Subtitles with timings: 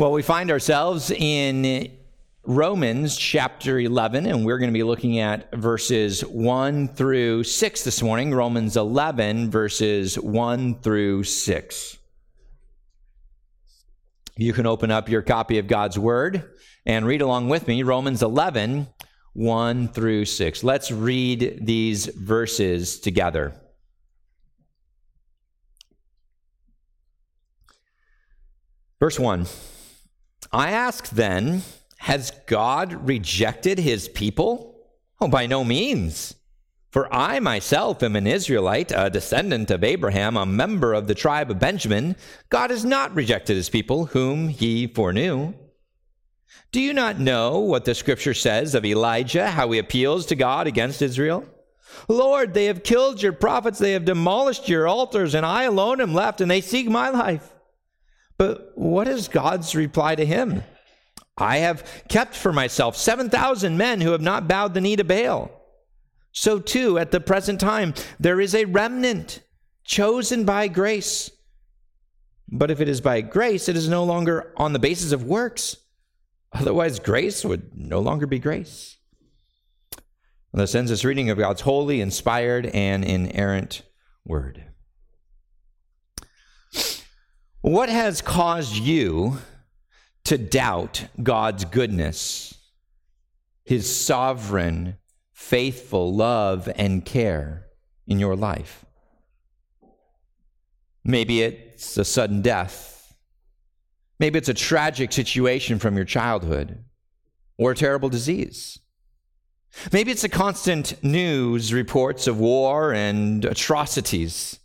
[0.00, 1.94] Well, we find ourselves in
[2.42, 8.00] Romans chapter 11, and we're going to be looking at verses 1 through 6 this
[8.00, 8.32] morning.
[8.32, 11.98] Romans 11, verses 1 through 6.
[14.38, 16.50] You can open up your copy of God's Word
[16.86, 18.88] and read along with me Romans 11,
[19.34, 20.64] 1 through 6.
[20.64, 23.52] Let's read these verses together.
[28.98, 29.44] Verse 1
[30.52, 31.62] I ask then,
[31.98, 34.74] has God rejected his people?
[35.20, 36.34] Oh, by no means.
[36.90, 41.50] For I myself am an Israelite, a descendant of Abraham, a member of the tribe
[41.50, 42.16] of Benjamin.
[42.48, 45.54] God has not rejected his people, whom he foreknew.
[46.72, 50.66] Do you not know what the scripture says of Elijah, how he appeals to God
[50.66, 51.44] against Israel?
[52.08, 56.14] Lord, they have killed your prophets, they have demolished your altars, and I alone am
[56.14, 57.54] left, and they seek my life.
[58.40, 60.62] But what is God's reply to him?
[61.36, 65.50] I have kept for myself 7,000 men who have not bowed the knee to Baal.
[66.32, 69.42] So, too, at the present time, there is a remnant
[69.84, 71.30] chosen by grace.
[72.48, 75.76] But if it is by grace, it is no longer on the basis of works.
[76.50, 78.96] Otherwise, grace would no longer be grace.
[80.54, 83.82] And This ends this reading of God's holy, inspired, and inerrant
[84.24, 84.69] word.
[87.62, 89.38] What has caused you
[90.24, 92.54] to doubt God's goodness,
[93.64, 94.96] his sovereign,
[95.32, 97.66] faithful love and care
[98.06, 98.86] in your life?
[101.04, 103.14] Maybe it's a sudden death.
[104.18, 106.82] Maybe it's a tragic situation from your childhood
[107.58, 108.78] or a terrible disease.
[109.92, 114.58] Maybe it's the constant news reports of war and atrocities.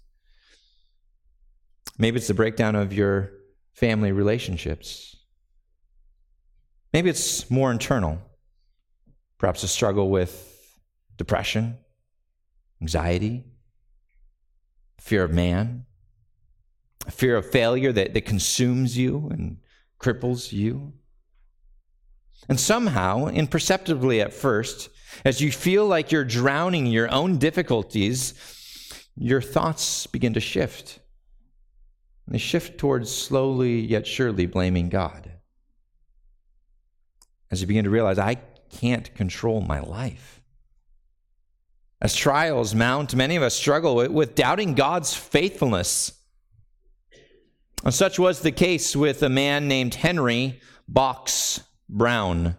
[1.98, 3.32] Maybe it's the breakdown of your
[3.74, 5.16] family relationships.
[6.94, 8.22] Maybe it's more internal.
[9.38, 10.80] Perhaps a struggle with
[11.18, 11.78] depression,
[12.82, 13.46] anxiety,
[15.00, 15.86] fear of man,
[17.10, 19.58] fear of failure that, that consumes you and
[20.00, 20.94] cripples you.
[22.48, 24.90] And somehow, imperceptibly at first,
[25.24, 28.34] as you feel like you're drowning in your own difficulties,
[29.16, 31.00] your thoughts begin to shift.
[32.28, 35.32] They shift towards slowly yet surely blaming God.
[37.52, 38.36] As you begin to realize, I
[38.72, 40.42] can't control my life.
[42.02, 46.14] As trials mount, many of us struggle with, with doubting God's faithfulness.
[47.84, 52.58] And such was the case with a man named Henry Box Brown.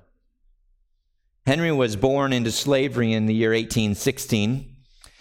[1.44, 4.75] Henry was born into slavery in the year 1816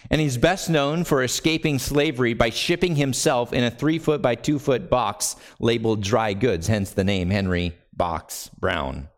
[0.09, 4.35] and he's best known for escaping slavery by shipping himself in a three foot by
[4.35, 9.09] two foot box labeled dry goods, hence the name Henry Box Brown.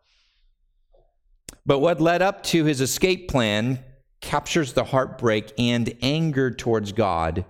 [1.66, 3.84] But what led up to his escape plan
[4.20, 7.44] captures the heartbreak and anger towards God,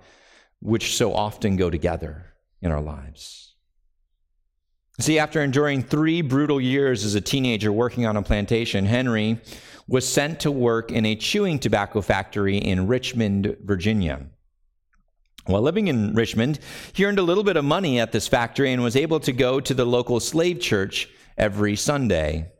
[0.60, 2.27] which so often go together
[2.60, 3.54] in our lives.
[5.00, 9.41] See, after enduring three brutal years as a teenager working on a plantation, Henry
[9.88, 14.26] was sent to work in a chewing tobacco factory in Richmond, Virginia.
[15.47, 16.59] While living in Richmond,
[16.93, 19.60] he earned a little bit of money at this factory and was able to go
[19.60, 22.53] to the local slave church every Sunday.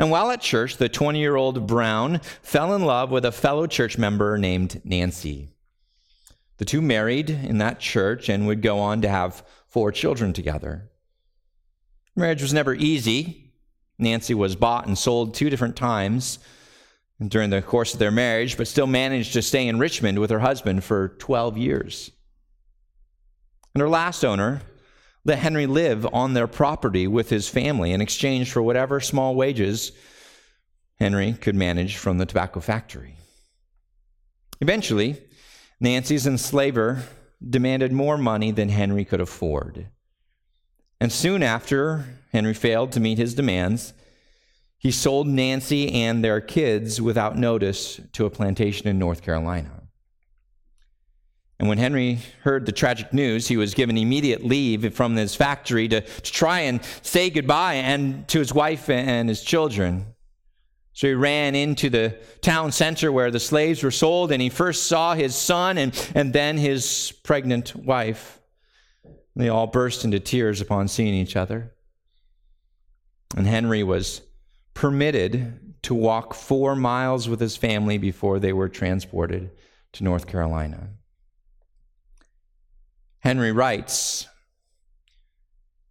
[0.00, 3.68] And while at church, the 20 year old Brown fell in love with a fellow
[3.68, 5.48] church member named Nancy.
[6.56, 10.90] The two married in that church and would go on to have four children together.
[12.16, 13.47] Marriage was never easy,
[13.98, 16.38] Nancy was bought and sold two different times
[17.26, 20.38] during the course of their marriage, but still managed to stay in Richmond with her
[20.38, 22.10] husband for 12 years.
[23.74, 24.62] And her last owner
[25.24, 29.92] let Henry live on their property with his family in exchange for whatever small wages
[30.98, 33.16] Henry could manage from the tobacco factory.
[34.60, 35.20] Eventually,
[35.80, 37.02] Nancy's enslaver
[37.46, 39.88] demanded more money than Henry could afford.
[41.00, 43.92] And soon after Henry failed to meet his demands,
[44.78, 49.70] he sold Nancy and their kids without notice to a plantation in North Carolina.
[51.58, 55.88] And when Henry heard the tragic news, he was given immediate leave from his factory
[55.88, 60.06] to, to try and say goodbye and to his wife and his children.
[60.92, 64.86] So he ran into the town center where the slaves were sold, and he first
[64.86, 68.37] saw his son and, and then his pregnant wife.
[69.38, 71.72] They all burst into tears upon seeing each other.
[73.36, 74.20] And Henry was
[74.74, 79.52] permitted to walk four miles with his family before they were transported
[79.92, 80.90] to North Carolina.
[83.20, 84.26] Henry writes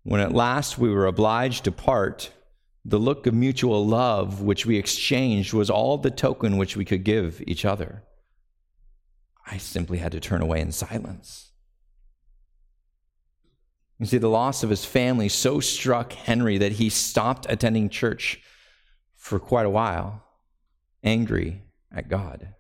[0.04, 2.32] When at last we were obliged to part,
[2.84, 7.06] the look of mutual love which we exchanged was all the token which we could
[7.06, 8.04] give each other.
[9.50, 11.47] I simply had to turn away in silence.
[14.00, 18.42] You see, the loss of his family so struck Henry that he stopped attending church
[19.16, 20.24] for quite a while,
[21.04, 22.54] angry at God.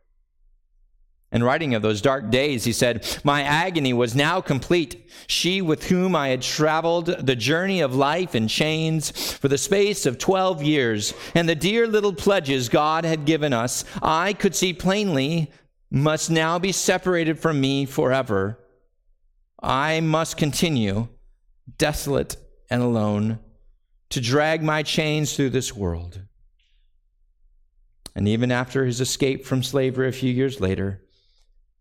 [1.31, 5.11] In writing of those dark days, he said, My agony was now complete.
[5.27, 10.05] She with whom I had traveled the journey of life in chains for the space
[10.05, 14.71] of 12 years, and the dear little pledges God had given us, I could see
[14.71, 15.51] plainly
[15.91, 18.57] must now be separated from me forever.
[19.61, 21.09] I must continue,
[21.77, 22.37] desolate
[22.69, 23.39] and alone,
[24.09, 26.21] to drag my chains through this world.
[28.15, 31.03] And even after his escape from slavery a few years later,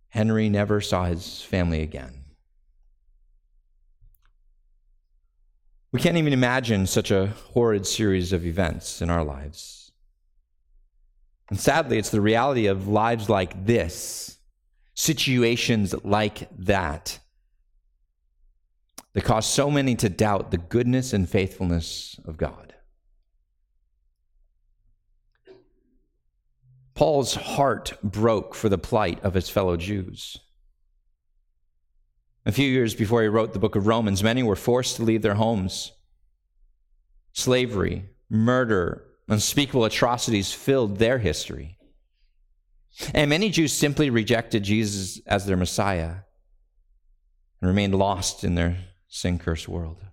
[0.09, 2.25] Henry never saw his family again.
[5.93, 9.93] We can't even imagine such a horrid series of events in our lives.
[11.49, 14.37] And sadly, it's the reality of lives like this,
[14.95, 17.19] situations like that,
[19.17, 22.75] that cause so many to doubt the goodness and faithfulness of God.
[26.95, 30.37] Paul's heart broke for the plight of his fellow Jews.
[32.45, 35.23] A few years before he wrote the book of Romans, many were forced to leave
[35.23, 35.93] their homes.
[37.33, 41.79] Slavery, murder, unspeakable atrocities filled their history.
[43.15, 46.17] And many Jews simply rejected Jesus as their Messiah
[47.63, 48.77] and remained lost in their
[49.17, 50.05] sin cursed world.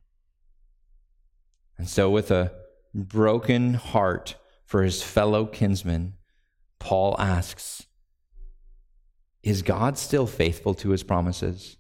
[1.78, 2.54] And so, with a
[2.94, 4.36] broken heart
[4.66, 6.14] for his fellow kinsmen,
[6.80, 7.86] Paul asks
[9.42, 11.78] Is God still faithful to his promises?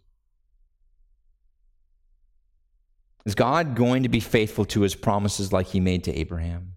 [3.25, 6.74] Is God going to be faithful to his promises like he made to Abraham?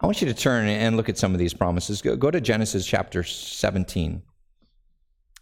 [0.00, 2.02] I want you to turn and look at some of these promises.
[2.02, 4.22] Go, go to Genesis chapter 17.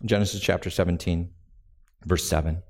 [0.04, 1.30] Genesis chapter 17,
[2.04, 2.62] verse 7.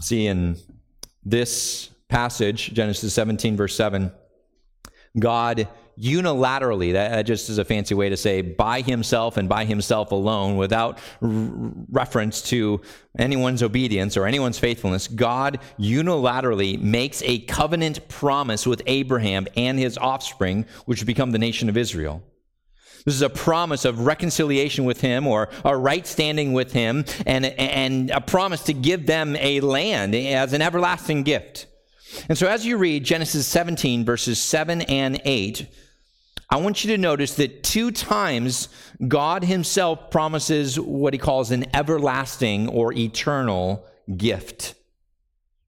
[0.00, 0.56] See, in
[1.24, 4.12] this passage, Genesis 17, verse 7,
[5.18, 5.68] God
[5.98, 10.56] unilaterally, that just is a fancy way to say by himself and by himself alone,
[10.56, 11.30] without r-
[11.90, 12.80] reference to
[13.18, 19.96] anyone's obedience or anyone's faithfulness, God unilaterally makes a covenant promise with Abraham and his
[19.96, 22.22] offspring, which become the nation of Israel.
[23.06, 27.46] This is a promise of reconciliation with him or a right standing with him and,
[27.46, 31.66] and a promise to give them a land as an everlasting gift.
[32.28, 35.66] And so, as you read Genesis 17, verses 7 and 8,
[36.50, 38.68] I want you to notice that two times
[39.06, 43.86] God Himself promises what He calls an everlasting or eternal
[44.16, 44.74] gift.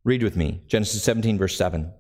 [0.02, 1.92] Read with me Genesis 17, verse 7.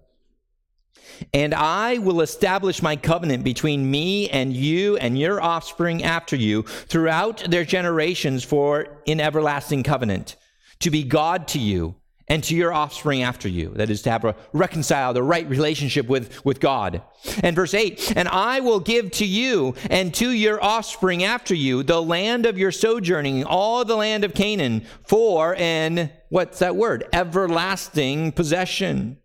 [1.32, 6.62] And I will establish my covenant between me and you and your offspring after you
[6.62, 10.36] throughout their generations for an everlasting covenant,
[10.80, 11.96] to be God to you
[12.28, 13.70] and to your offspring after you.
[13.70, 17.02] That is to have a reconcile the right relationship with, with God.
[17.42, 21.82] And verse 8, and I will give to you and to your offspring after you
[21.82, 27.06] the land of your sojourning, all the land of Canaan, for an, what's that word?
[27.12, 29.18] Everlasting possession.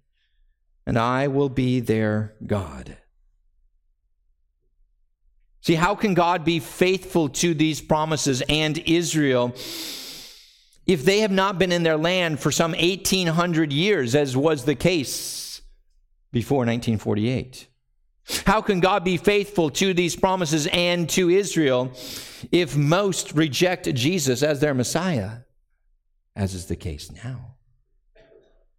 [0.85, 2.97] And I will be their God.
[5.61, 9.55] See, how can God be faithful to these promises and Israel?
[10.85, 14.75] if they have not been in their land for some 1800 years, as was the
[14.75, 15.61] case
[16.31, 17.67] before 1948?
[18.45, 21.91] How can God be faithful to these promises and to Israel
[22.51, 25.39] if most reject Jesus as their Messiah,
[26.35, 27.55] as is the case now?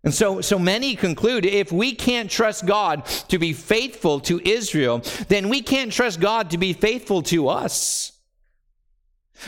[0.04, 5.02] And so, so many conclude if we can't trust God to be faithful to Israel,
[5.28, 8.12] then we can't trust God to be faithful to us.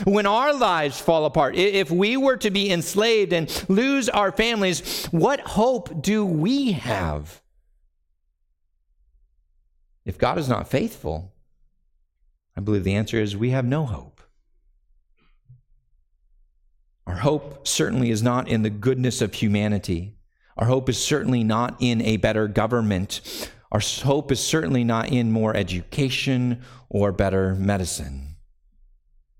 [0.03, 5.05] When our lives fall apart, if we were to be enslaved and lose our families,
[5.07, 7.41] what hope do we have?
[10.05, 11.33] If God is not faithful,
[12.55, 14.21] I believe the answer is we have no hope.
[17.05, 20.16] Our hope certainly is not in the goodness of humanity.
[20.57, 23.49] Our hope is certainly not in a better government.
[23.71, 28.35] Our hope is certainly not in more education or better medicine.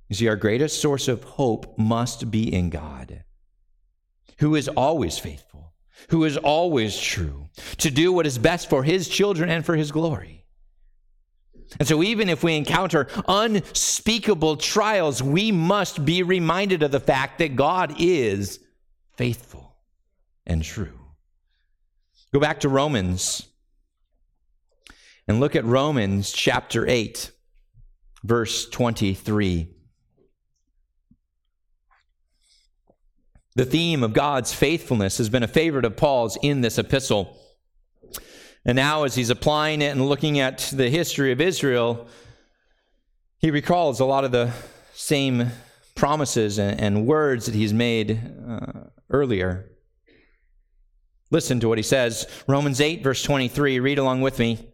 [0.10, 3.24] You see, our greatest source of hope must be in God,
[4.40, 5.74] who is always faithful,
[6.10, 9.92] who is always true, to do what is best for his children and for his
[9.92, 10.46] glory.
[11.80, 17.40] And so, even if we encounter unspeakable trials, we must be reminded of the fact
[17.40, 18.60] that God is
[19.18, 19.76] faithful
[20.46, 20.97] and true.
[22.34, 23.48] Go back to Romans
[25.28, 27.32] and look at Romans chapter 8,
[28.24, 29.70] verse 23.
[33.56, 37.40] The theme of God's faithfulness has been a favorite of Paul's in this epistle.
[38.66, 42.08] And now, as he's applying it and looking at the history of Israel,
[43.40, 44.52] he recalls a lot of the
[44.94, 45.52] same
[45.96, 49.72] promises and, and words that he's made uh, earlier.
[51.30, 53.80] Listen to what he says Romans 8, verse 23.
[53.80, 54.70] Read along with me.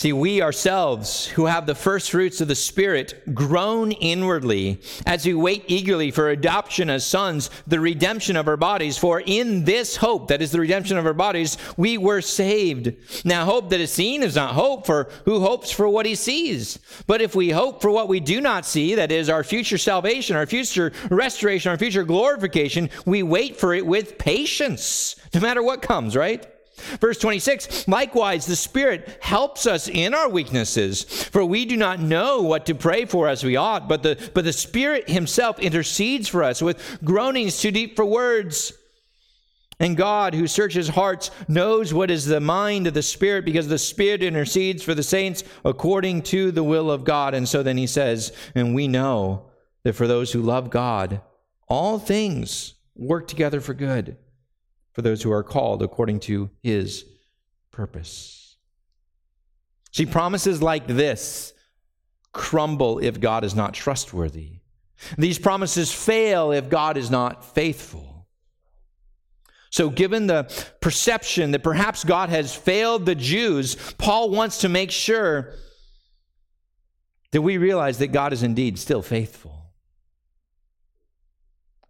[0.00, 5.34] See, we ourselves who have the first fruits of the Spirit groan inwardly as we
[5.34, 8.96] wait eagerly for adoption as sons, the redemption of our bodies.
[8.96, 12.94] For in this hope, that is the redemption of our bodies, we were saved.
[13.26, 16.78] Now, hope that is seen is not hope, for who hopes for what he sees?
[17.06, 20.34] But if we hope for what we do not see, that is our future salvation,
[20.34, 25.82] our future restoration, our future glorification, we wait for it with patience, no matter what
[25.82, 26.50] comes, right?
[27.00, 32.42] Verse 26 Likewise, the Spirit helps us in our weaknesses, for we do not know
[32.42, 36.42] what to pray for as we ought, but the, but the Spirit Himself intercedes for
[36.42, 38.72] us with groanings too deep for words.
[39.78, 43.78] And God, who searches hearts, knows what is the mind of the Spirit, because the
[43.78, 47.32] Spirit intercedes for the saints according to the will of God.
[47.32, 49.46] And so then He says, And we know
[49.82, 51.22] that for those who love God,
[51.66, 54.18] all things work together for good
[54.92, 57.04] for those who are called according to his
[57.70, 58.56] purpose.
[59.92, 61.52] See, promises like this
[62.32, 64.60] crumble if God is not trustworthy.
[65.16, 68.26] These promises fail if God is not faithful.
[69.70, 74.90] So, given the perception that perhaps God has failed the Jews, Paul wants to make
[74.90, 75.54] sure
[77.30, 79.59] that we realize that God is indeed still faithful.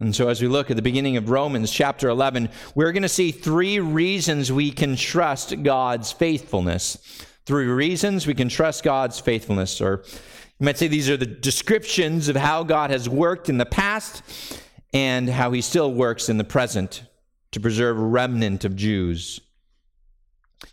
[0.00, 3.08] And so, as we look at the beginning of Romans chapter 11, we're going to
[3.08, 6.96] see three reasons we can trust God's faithfulness.
[7.44, 9.78] Three reasons we can trust God's faithfulness.
[9.78, 10.02] Or
[10.58, 14.22] you might say these are the descriptions of how God has worked in the past
[14.94, 17.02] and how he still works in the present
[17.52, 19.40] to preserve a remnant of Jews.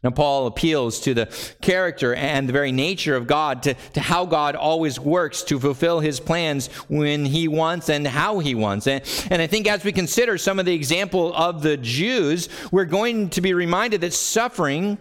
[0.04, 1.26] Now, Paul appeals to the
[1.62, 6.02] character and the very nature of God, to, to how God always works to fulfill
[6.02, 8.86] his plans when he wants and how he wants.
[8.86, 12.86] And, and I think as we consider some of the example of the Jews, we're
[12.86, 14.98] going to be reminded that suffering,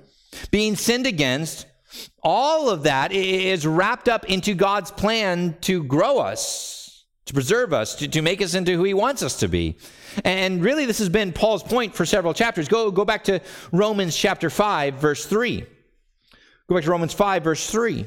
[0.51, 1.67] being sinned against,
[2.23, 6.76] all of that is wrapped up into God's plan to grow us,
[7.27, 9.77] to preserve us, to, to make us into who he wants us to be.
[10.25, 12.69] And really, this has been Paul's point for several chapters.
[12.69, 13.41] Go, go back to
[13.73, 15.67] Romans chapter 5, verse 3.
[16.69, 18.07] Go back to Romans 5, verse 3.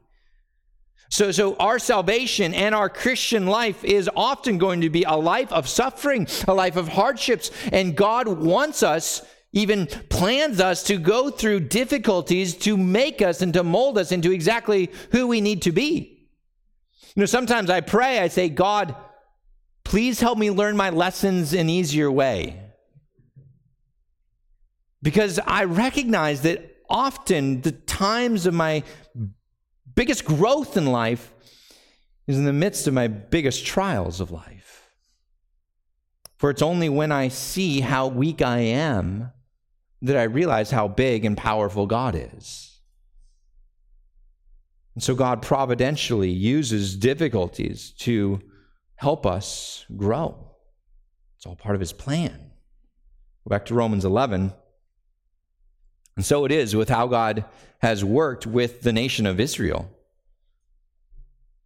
[1.11, 5.51] So, so our salvation and our Christian life is often going to be a life
[5.51, 7.51] of suffering, a life of hardships.
[7.73, 13.53] And God wants us, even plans us to go through difficulties to make us and
[13.55, 16.29] to mold us into exactly who we need to be.
[17.13, 18.95] You know, sometimes I pray, I say, God,
[19.83, 22.57] please help me learn my lessons in easier way.
[25.03, 28.83] Because I recognize that often the times of my
[30.01, 31.31] biggest growth in life
[32.25, 34.89] is in the midst of my biggest trials of life.
[36.37, 39.31] For it's only when I see how weak I am
[40.01, 42.79] that I realize how big and powerful God is.
[44.95, 48.41] And so God providentially uses difficulties to
[48.95, 50.55] help us grow.
[51.37, 52.49] It's all part of his plan.
[53.43, 54.51] Go back to Romans 11.
[56.15, 57.45] And so it is with how God
[57.79, 59.89] has worked with the nation of Israel.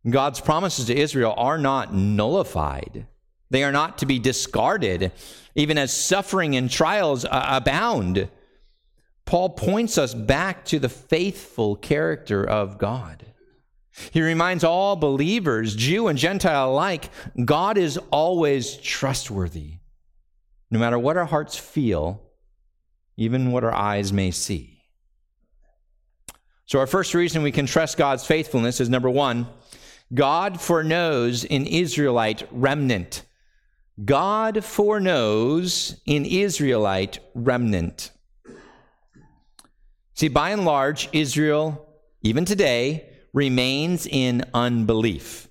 [0.10, 3.08] God's promises to Israel are not nullified.
[3.50, 5.12] They are not to be discarded,
[5.56, 8.30] even as suffering and trials abound.
[9.26, 13.26] Paul points us back to the faithful character of God.
[14.12, 17.10] He reminds all believers, Jew and Gentile alike,
[17.44, 19.76] God is always trustworthy,
[20.70, 22.22] no matter what our hearts feel
[23.18, 24.82] even what our eyes may see.
[26.66, 29.48] So, our first reason we can trust God's faithfulness is number one,
[30.14, 33.24] God foreknows an Israelite remnant.
[34.04, 38.12] God foreknows an Israelite remnant.
[40.16, 41.88] See, by and large, Israel,
[42.22, 45.48] even today, remains in unbelief.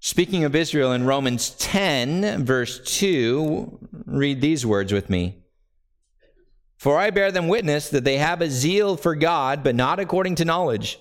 [0.00, 5.39] Speaking of Israel in Romans 10, verse 2, read these words with me.
[6.80, 10.36] For I bear them witness that they have a zeal for God, but not according
[10.36, 10.98] to knowledge.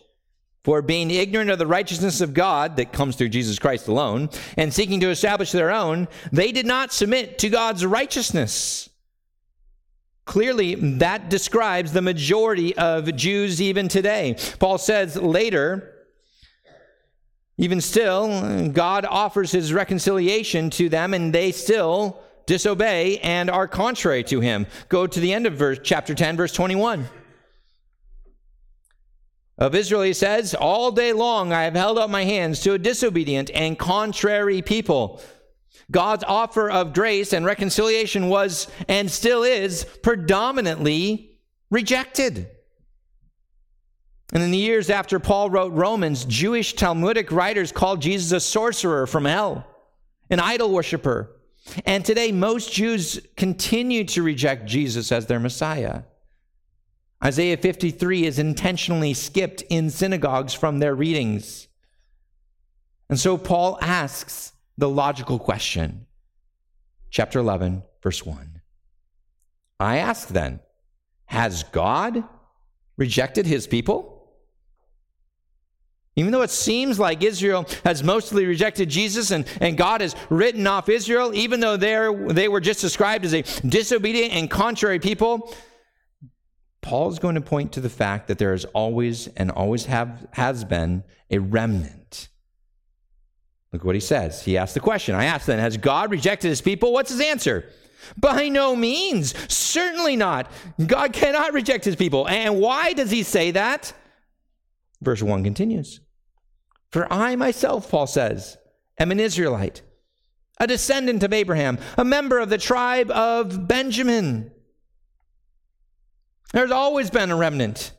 [0.66, 4.74] For being ignorant of the righteousness of God that comes through Jesus Christ alone, and
[4.74, 8.90] seeking to establish their own, they did not submit to God's righteousness.
[10.26, 14.36] Clearly, that describes the majority of Jews even today.
[14.60, 15.94] Paul says later,
[17.58, 22.20] even still, God offers his reconciliation to them, and they still
[22.50, 24.66] disobey and are contrary to him.
[24.90, 27.08] Go to the end of verse, chapter 10, verse 21.
[29.60, 32.80] Of Israel, he says, All day long I have held out my hands to a
[32.80, 35.22] disobedient and contrary people.
[35.92, 41.38] God's offer of grace and reconciliation was and still is predominantly
[41.70, 42.50] rejected.
[44.34, 49.06] And in the years after Paul wrote Romans, Jewish Talmudic writers called Jesus a sorcerer
[49.06, 49.68] from hell,
[50.32, 51.36] an idol worshiper,
[51.86, 56.04] and today, most Jews continue to reject Jesus as their Messiah.
[57.24, 61.68] Isaiah 53 is intentionally skipped in synagogues from their readings.
[63.10, 66.06] And so Paul asks the logical question,
[67.10, 68.62] chapter 11, verse 1.
[69.80, 70.60] I ask then,
[71.26, 72.24] has God
[72.98, 74.19] rejected his people?
[76.20, 80.68] Even though it seems like Israel has mostly rejected Jesus and, and God has written
[80.68, 85.54] off Israel, even though they were just described as a disobedient and contrary people,
[86.82, 90.28] Paul is going to point to the fact that there is always and always have,
[90.34, 92.28] has been a remnant.
[93.72, 94.44] Look what he says.
[94.44, 95.16] He asked the question.
[95.16, 96.92] I asked then, has God rejected his people?
[96.92, 97.70] What's his answer?
[98.18, 99.34] By no means.
[99.54, 100.52] Certainly not.
[100.86, 102.28] God cannot reject his people.
[102.28, 103.94] And why does he say that?
[105.02, 106.02] Verse 1 continues.
[106.92, 108.58] For I myself, Paul says,
[108.98, 109.82] am an Israelite,
[110.60, 114.52] a descendant of Abraham, a member of the tribe of Benjamin.
[116.52, 117.92] There's always been a remnant.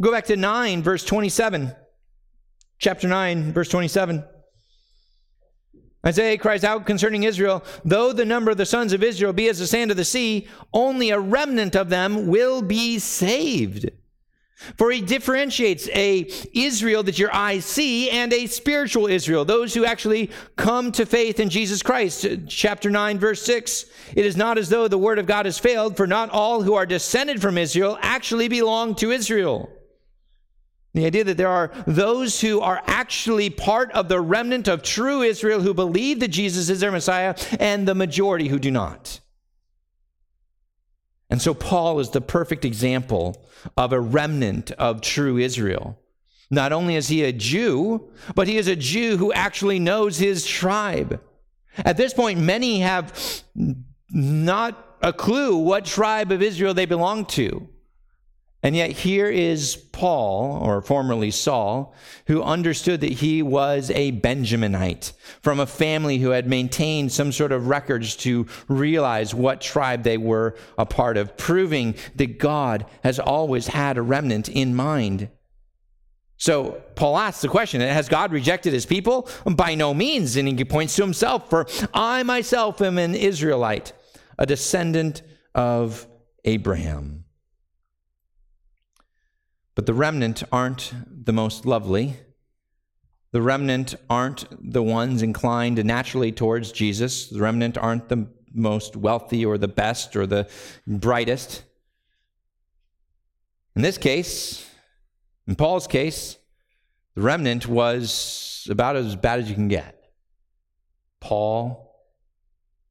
[0.00, 1.74] Go back to 9, verse 27.
[2.78, 4.24] Chapter 9, verse 27.
[6.04, 9.58] Isaiah cries out concerning Israel, though the number of the sons of Israel be as
[9.58, 13.90] the sand of the sea, only a remnant of them will be saved.
[14.76, 19.84] For he differentiates a Israel that your eyes see and a spiritual Israel, those who
[19.84, 22.26] actually come to faith in Jesus Christ.
[22.46, 23.86] Chapter 9, verse 6.
[24.14, 26.74] It is not as though the word of God has failed, for not all who
[26.74, 29.70] are descended from Israel actually belong to Israel.
[30.92, 35.22] The idea that there are those who are actually part of the remnant of true
[35.22, 39.20] Israel who believe that Jesus is their Messiah, and the majority who do not.
[41.30, 45.98] And so Paul is the perfect example of a remnant of true Israel.
[46.50, 50.44] Not only is he a Jew, but he is a Jew who actually knows his
[50.44, 51.20] tribe.
[51.78, 53.42] At this point, many have
[54.10, 57.68] not a clue what tribe of Israel they belong to.
[58.62, 61.94] And yet, here is Paul, or formerly Saul,
[62.26, 67.52] who understood that he was a Benjaminite from a family who had maintained some sort
[67.52, 73.18] of records to realize what tribe they were a part of, proving that God has
[73.18, 75.30] always had a remnant in mind.
[76.36, 79.28] So Paul asks the question Has God rejected his people?
[79.46, 80.36] By no means.
[80.36, 83.94] And he points to himself, For I myself am an Israelite,
[84.38, 85.22] a descendant
[85.54, 86.06] of
[86.44, 87.19] Abraham.
[89.80, 90.92] But the remnant aren't
[91.24, 92.18] the most lovely.
[93.32, 97.30] The remnant aren't the ones inclined naturally towards Jesus.
[97.30, 100.50] The remnant aren't the most wealthy or the best or the
[100.86, 101.62] brightest.
[103.74, 104.70] In this case,
[105.46, 106.36] in Paul's case,
[107.14, 110.10] the remnant was about as bad as you can get.
[111.20, 111.90] Paul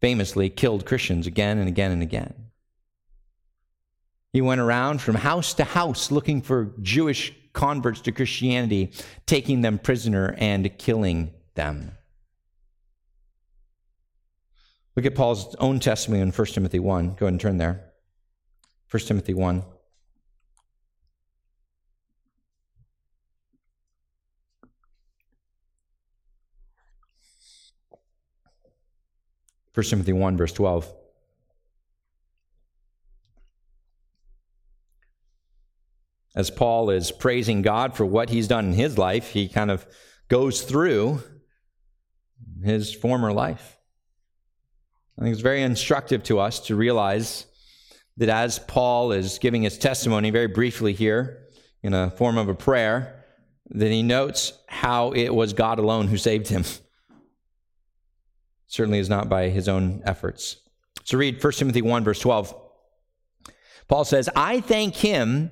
[0.02, 2.49] famously killed Christians again and again and again.
[4.32, 8.92] He went around from house to house looking for Jewish converts to Christianity,
[9.26, 11.94] taking them prisoner and killing them.
[14.96, 17.16] Look at Paul's own testimony in 1 Timothy 1.
[17.16, 17.86] Go ahead and turn there.
[18.92, 19.64] 1 Timothy 1.
[29.72, 30.94] First Timothy 1, verse 12.
[36.36, 39.86] As Paul is praising God for what he's done in his life, he kind of
[40.28, 41.24] goes through
[42.64, 43.78] his former life.
[45.18, 47.46] I think it's very instructive to us to realize
[48.18, 51.48] that as Paul is giving his testimony very briefly here
[51.82, 53.26] in a form of a prayer,
[53.72, 56.64] that he notes how it was God alone who saved him.
[58.68, 60.58] Certainly is not by his own efforts.
[61.04, 62.56] So read 1 Timothy 1, verse 12.
[63.88, 65.52] Paul says, I thank him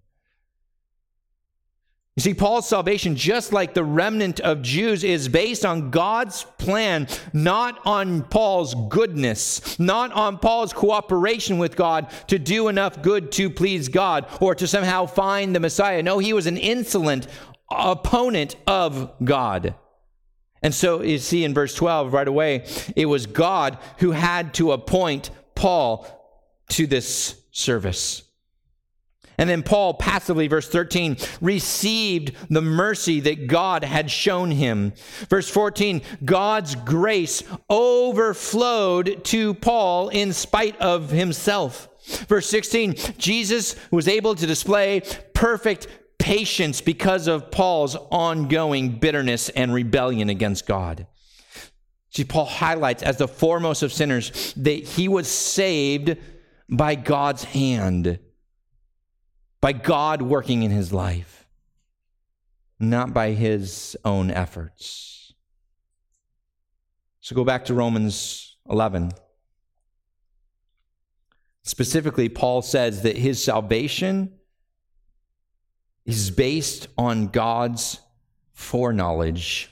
[2.17, 7.07] You see, Paul's salvation, just like the remnant of Jews, is based on God's plan,
[7.31, 13.49] not on Paul's goodness, not on Paul's cooperation with God to do enough good to
[13.49, 16.03] please God or to somehow find the Messiah.
[16.03, 17.27] No, he was an insolent
[17.69, 19.75] opponent of God.
[20.61, 24.73] And so you see in verse 12 right away, it was God who had to
[24.73, 26.05] appoint Paul
[26.71, 28.23] to this service.
[29.41, 34.93] And then Paul passively, verse 13, received the mercy that God had shown him.
[35.31, 41.89] Verse 14, God's grace overflowed to Paul in spite of himself.
[42.27, 45.01] Verse 16, Jesus was able to display
[45.33, 45.87] perfect
[46.19, 51.07] patience because of Paul's ongoing bitterness and rebellion against God.
[52.11, 56.15] See, Paul highlights as the foremost of sinners that he was saved
[56.69, 58.19] by God's hand
[59.61, 61.47] by God working in his life,
[62.79, 65.33] not by his own efforts.
[67.21, 69.11] So go back to Romans 11.
[71.61, 74.33] Specifically, Paul says that his salvation
[76.05, 77.99] is based on God's
[78.53, 79.69] foreknowledge.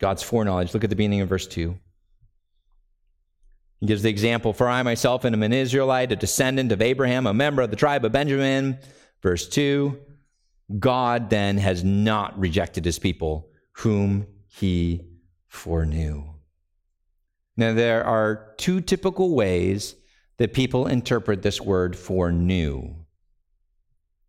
[0.00, 0.72] God's foreknowledge.
[0.72, 1.78] Look at the beginning of verse 2.
[3.80, 7.34] He gives the example For I myself am an Israelite, a descendant of Abraham, a
[7.34, 8.78] member of the tribe of Benjamin.
[9.22, 9.98] Verse 2
[10.78, 15.06] God then has not rejected his people, whom he
[15.46, 16.24] foreknew.
[17.56, 19.96] Now, there are two typical ways
[20.36, 22.94] that people interpret this word foreknew.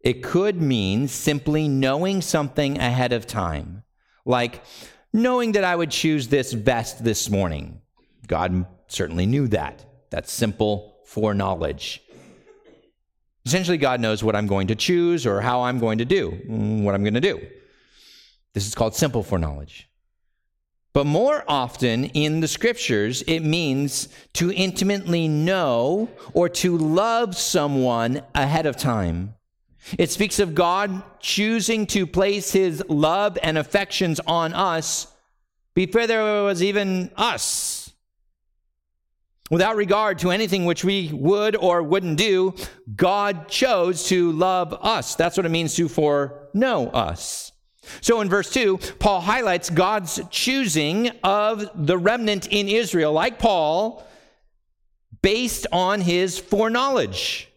[0.02, 3.84] It could mean simply knowing something ahead of time,
[4.26, 4.64] like
[5.12, 7.82] knowing that I would choose this vest this morning.
[8.28, 9.86] God certainly knew that.
[10.10, 12.02] That's simple foreknowledge.
[13.46, 16.84] Essentially, God knows what I'm going to choose or how I'm going to do, mm,
[16.84, 17.40] what I'm going to do.
[18.54, 19.90] This is called simple foreknowledge.
[20.94, 28.22] But more often in the scriptures, it means to intimately know or to love someone
[28.34, 29.36] ahead of time.
[29.98, 35.08] It speaks of God choosing to place his love and affections on us
[35.74, 37.79] before there was even us
[39.50, 42.54] Without regard to anything which we would or wouldn't do,
[42.96, 45.16] God chose to love us.
[45.16, 47.52] That's what it means to foreknow us.
[48.02, 54.06] So in verse 2, Paul highlights God's choosing of the remnant in Israel, like Paul,
[55.22, 57.50] based on his foreknowledge.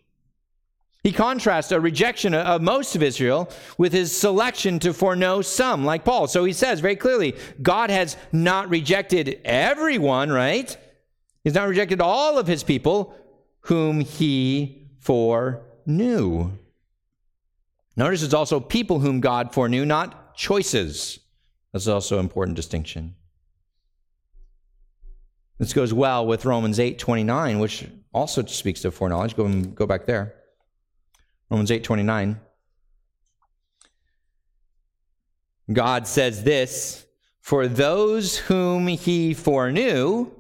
[1.03, 6.05] He contrasts a rejection of most of Israel with his selection to foreknow some, like
[6.05, 6.29] Paul.
[6.29, 10.77] So he says very clearly God has not rejected everyone, right?
[11.45, 13.15] He's not rejected all of his people
[13.61, 16.51] whom he foreknew.
[17.97, 21.19] Notice it's also people whom God foreknew, not choices.
[21.73, 23.15] That's also an important distinction.
[25.59, 29.37] This goes well with Romans 8 29, which also speaks of foreknowledge.
[29.37, 30.35] Go, go back there.
[31.51, 32.41] Romans 8 29.
[35.73, 37.07] God says this
[37.41, 40.31] For those whom he foreknew,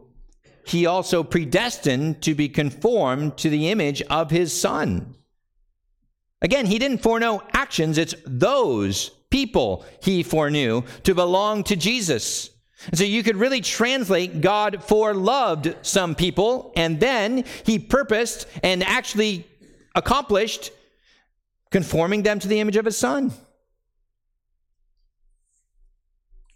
[0.64, 5.14] he also predestined to be conformed to the image of his son.
[6.40, 12.50] Again, he didn't foreknow actions, it's those people he foreknew to belong to Jesus.
[12.86, 18.82] And so you could really translate God foreloved some people, and then he purposed and
[18.82, 19.46] actually
[19.94, 20.72] accomplished
[21.70, 23.32] conforming them to the image of his son,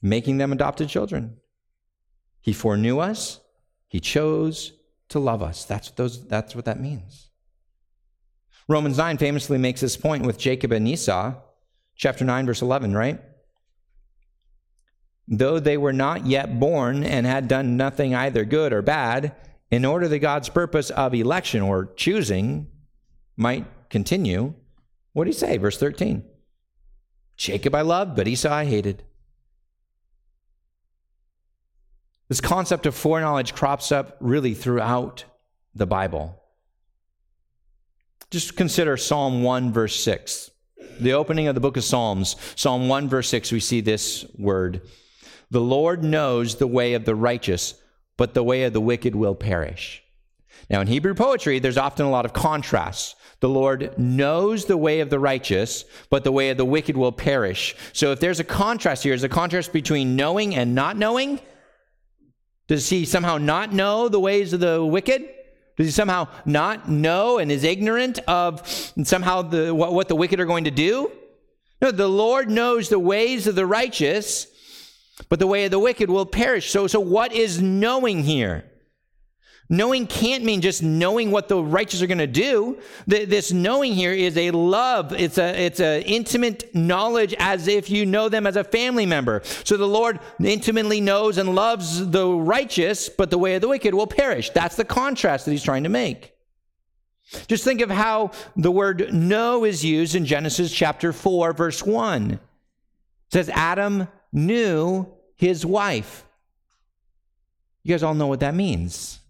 [0.03, 1.37] making them adopted children.
[2.41, 3.41] He foreknew us,
[3.89, 4.73] he chose
[5.09, 5.65] to love us.
[5.65, 7.31] That's what, those, that's what that means.
[8.69, 11.35] Romans 9 famously makes this point with Jacob and Esau,
[11.95, 13.21] chapter 9, verse 11, right?
[15.29, 19.35] Though they were not yet born and had done nothing either good or bad,
[19.71, 22.69] in order that God's purpose of election or choosing
[23.37, 24.55] might continue,
[25.13, 25.57] what did he say?
[25.57, 26.25] Verse 13
[27.37, 29.05] Jacob I loved, but Esau I hated.
[32.29, 35.25] This concept of foreknowledge crops up really throughout
[35.75, 36.43] the Bible.
[38.31, 40.51] Just consider Psalm 1, verse 6.
[40.99, 44.83] The opening of the book of Psalms, Psalm 1, verse 6, we see this word
[45.51, 47.75] The Lord knows the way of the righteous,
[48.17, 50.03] but the way of the wicked will perish.
[50.69, 53.15] Now, in Hebrew poetry, there's often a lot of contrasts.
[53.41, 57.13] The Lord knows the way of the righteous, but the way of the wicked will
[57.13, 57.77] perish.
[57.93, 61.39] So, if there's a contrast here, there's a contrast between knowing and not knowing.
[62.69, 65.29] Does he somehow not know the ways of the wicked?
[65.77, 68.67] Does he somehow not know and is ignorant of
[69.05, 71.13] somehow the, what, what the wicked are going to do?
[71.81, 74.47] No, the Lord knows the ways of the righteous,
[75.29, 76.71] but the way of the wicked will perish.
[76.71, 78.65] So, so what is knowing here?
[79.69, 82.79] Knowing can't mean just knowing what the righteous are going to do.
[83.07, 85.13] This knowing here is a love.
[85.13, 89.43] It's a it's an intimate knowledge as if you know them as a family member.
[89.65, 93.93] So the Lord intimately knows and loves the righteous, but the way of the wicked
[93.93, 94.51] will perish.
[94.51, 96.33] That's the contrast that he's trying to make.
[97.49, 102.31] Just think of how the word know is used in Genesis chapter 4 verse 1.
[102.33, 102.41] It
[103.33, 106.25] says Adam knew his wife.
[107.83, 109.21] You guys all know what that means.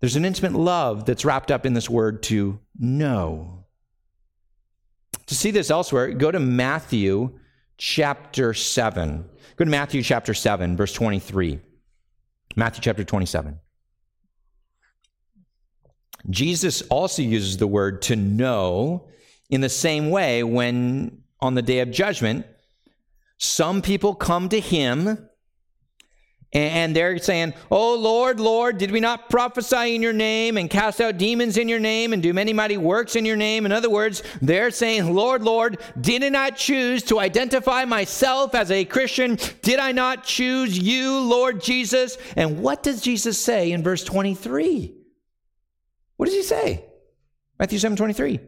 [0.00, 3.66] There's an intimate love that's wrapped up in this word to know.
[5.26, 7.38] To see this elsewhere, go to Matthew
[7.76, 9.28] chapter 7.
[9.56, 11.60] Go to Matthew chapter 7, verse 23.
[12.56, 13.60] Matthew chapter 27.
[16.28, 19.08] Jesus also uses the word to know
[19.48, 22.46] in the same way when on the day of judgment,
[23.38, 25.29] some people come to him
[26.52, 31.00] and they're saying, Oh Lord, Lord, did we not prophesy in your name and cast
[31.00, 33.66] out demons in your name and do many mighty works in your name?
[33.66, 38.84] In other words, they're saying, Lord, Lord, did I choose to identify myself as a
[38.84, 39.38] Christian?
[39.62, 42.18] Did I not choose you, Lord Jesus?
[42.36, 44.94] And what does Jesus say in verse 23?
[46.16, 46.84] What does he say?
[47.58, 48.40] Matthew 7 23.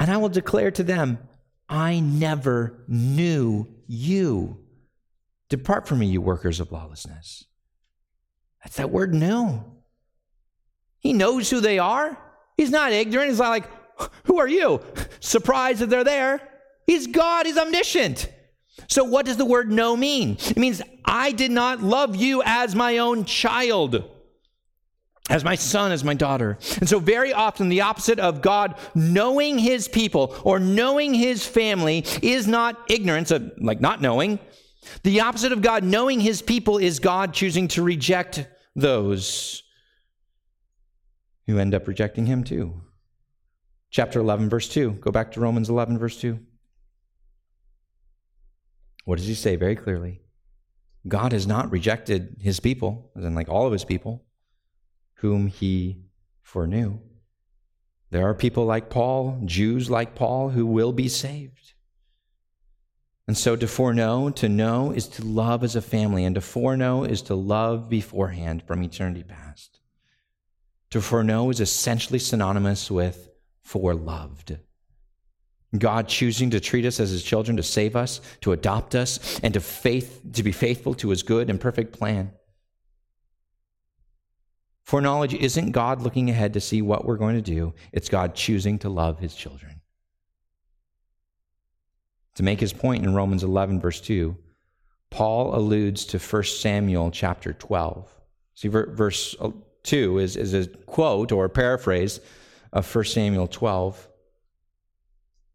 [0.00, 1.18] And I will declare to them,
[1.68, 4.65] I never knew you.
[5.48, 7.44] Depart from me, you workers of lawlessness.
[8.62, 9.76] That's that word know.
[10.98, 12.18] He knows who they are.
[12.56, 13.30] He's not ignorant.
[13.30, 13.68] He's not like,
[14.24, 14.80] who are you?
[15.20, 16.40] Surprised that they're there.
[16.86, 18.28] He's God, he's omniscient.
[18.88, 20.36] So, what does the word know mean?
[20.40, 24.04] It means, I did not love you as my own child,
[25.30, 26.58] as my son, as my daughter.
[26.78, 32.04] And so, very often, the opposite of God knowing his people or knowing his family
[32.20, 34.38] is not ignorance, uh, like not knowing,
[35.02, 39.62] the opposite of God knowing his people is God choosing to reject those
[41.46, 42.80] who end up rejecting him too.
[43.90, 44.92] Chapter 11, verse 2.
[44.92, 46.38] Go back to Romans 11, verse 2.
[49.04, 50.20] What does he say very clearly?
[51.06, 54.24] God has not rejected his people, as in like all of his people,
[55.14, 56.02] whom he
[56.42, 56.98] foreknew.
[58.10, 61.65] There are people like Paul, Jews like Paul, who will be saved.
[63.28, 67.04] And so to foreknow, to know is to love as a family, and to foreknow
[67.04, 69.80] is to love beforehand from eternity past.
[70.90, 73.28] To foreknow is essentially synonymous with
[73.66, 74.60] foreloved.
[75.76, 79.52] God choosing to treat us as his children, to save us, to adopt us, and
[79.54, 82.30] to faith to be faithful to his good and perfect plan.
[84.84, 88.78] Foreknowledge isn't God looking ahead to see what we're going to do, it's God choosing
[88.78, 89.75] to love his children.
[92.36, 94.36] To make his point in Romans 11, verse 2,
[95.10, 98.10] Paul alludes to 1 Samuel chapter 12.
[98.54, 99.50] See, verse uh,
[99.84, 102.20] 2 is, is a quote or a paraphrase
[102.72, 104.08] of 1 Samuel 12.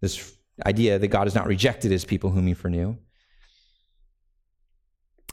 [0.01, 2.97] This idea that God has not rejected his people whom he foreknew.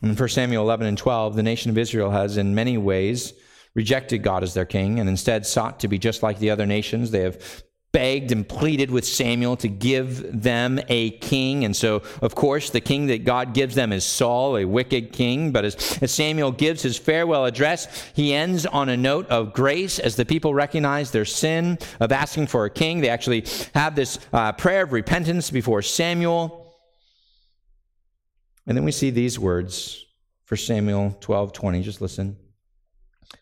[0.03, 3.33] In 1 Samuel 11 and 12, the nation of Israel has in many ways
[3.75, 7.11] rejected God as their king and instead sought to be just like the other nations.
[7.11, 11.65] They have begged and pleaded with Samuel to give them a king.
[11.65, 15.53] And so, of course, the king that God gives them is Saul, a wicked king.
[15.53, 19.99] But as, as, Samuel gives his farewell address, he ends on a note of grace
[19.99, 23.01] as the people recognize their sin of asking for a king.
[23.01, 26.77] They actually have this uh, prayer of repentance before Samuel.
[28.67, 30.05] And then we see these words
[30.45, 31.83] for Samuel 12 20.
[31.83, 32.37] Just listen.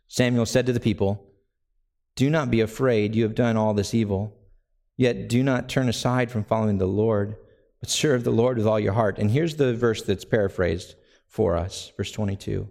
[0.07, 1.27] Samuel said to the people,
[2.17, 4.35] Do not be afraid, you have done all this evil.
[4.97, 7.37] Yet do not turn aside from following the Lord,
[7.81, 9.19] but serve the Lord with all your heart.
[9.19, 10.95] And here's the verse that's paraphrased
[11.29, 12.69] for us, verse 22.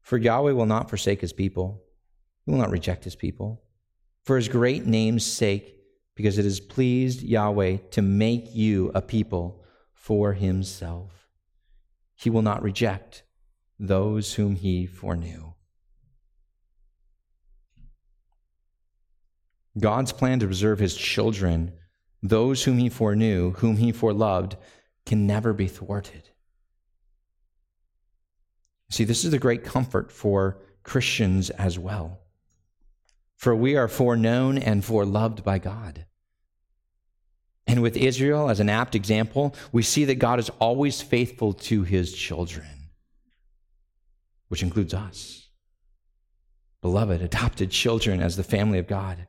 [0.00, 1.82] For Yahweh will not forsake his people,
[2.44, 3.62] he will not reject his people.
[4.24, 5.76] For his great name's sake,
[6.16, 11.28] because it has pleased Yahweh to make you a people for himself.
[12.14, 13.22] He will not reject
[13.78, 15.51] those whom he foreknew.
[19.78, 21.72] God's plan to preserve his children,
[22.22, 24.56] those whom he foreknew, whom he foreloved,
[25.06, 26.30] can never be thwarted.
[28.90, 32.20] See, this is the great comfort for Christians as well.
[33.36, 36.04] For we are foreknown and foreloved by God.
[37.66, 41.84] And with Israel as an apt example, we see that God is always faithful to
[41.84, 42.90] his children,
[44.48, 45.48] which includes us.
[46.82, 49.26] Beloved, adopted children as the family of God.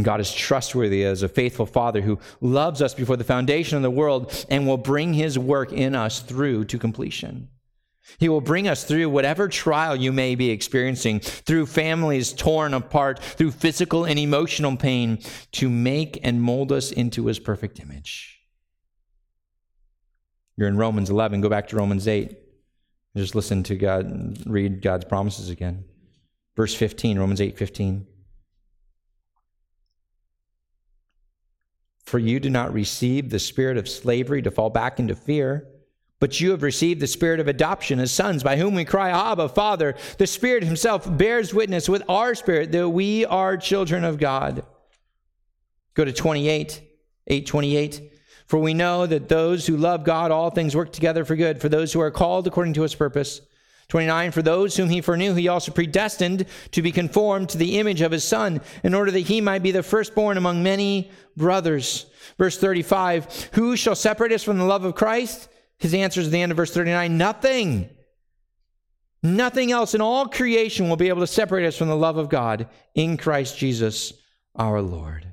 [0.00, 3.90] God is trustworthy as a faithful Father who loves us before the foundation of the
[3.90, 7.48] world and will bring his work in us through to completion.
[8.18, 13.18] He will bring us through whatever trial you may be experiencing, through families torn apart,
[13.18, 15.18] through physical and emotional pain,
[15.52, 18.40] to make and mold us into his perfect image.
[20.56, 21.40] You're in Romans 11.
[21.40, 22.38] Go back to Romans 8.
[23.16, 25.84] Just listen to God, read God's promises again.
[26.54, 28.06] Verse 15, Romans 8 15.
[32.06, 35.66] For you do not receive the spirit of slavery to fall back into fear,
[36.20, 39.48] but you have received the spirit of adoption as sons, by whom we cry, Abba,
[39.48, 39.96] Father.
[40.16, 44.64] The Spirit Himself bears witness with our spirit that we are children of God.
[45.94, 46.80] Go to 28,
[47.26, 48.12] 828.
[48.46, 51.68] For we know that those who love God, all things work together for good, for
[51.68, 53.40] those who are called according to His purpose.
[53.88, 58.00] 29 For those whom he foreknew, he also predestined to be conformed to the image
[58.00, 62.06] of his son, in order that he might be the firstborn among many brothers.
[62.38, 65.48] Verse 35 Who shall separate us from the love of Christ?
[65.78, 67.90] His answer is at the end of verse 39 Nothing.
[69.22, 72.28] Nothing else in all creation will be able to separate us from the love of
[72.28, 74.12] God in Christ Jesus
[74.54, 75.32] our Lord.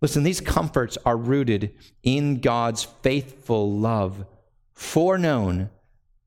[0.00, 4.26] Listen, these comforts are rooted in God's faithful love,
[4.72, 5.70] foreknown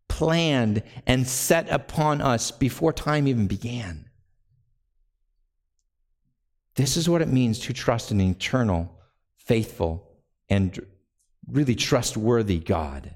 [0.10, 4.10] planned and set upon us before time even began.
[6.76, 9.00] This is what it means to trust an eternal,
[9.38, 10.12] faithful,
[10.50, 10.78] and
[11.48, 13.16] really trustworthy God.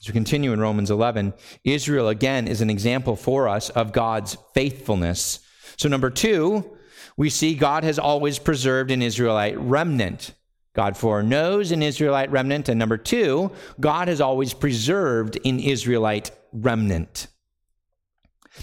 [0.00, 4.38] As we continue in Romans 11, Israel again is an example for us of God's
[4.54, 5.40] faithfulness.
[5.76, 6.78] So, number two,
[7.18, 10.32] we see God has always preserved an Israelite remnant.
[10.72, 12.68] God foreknows an Israelite remnant.
[12.68, 17.26] And number two, God has always preserved an Israelite remnant.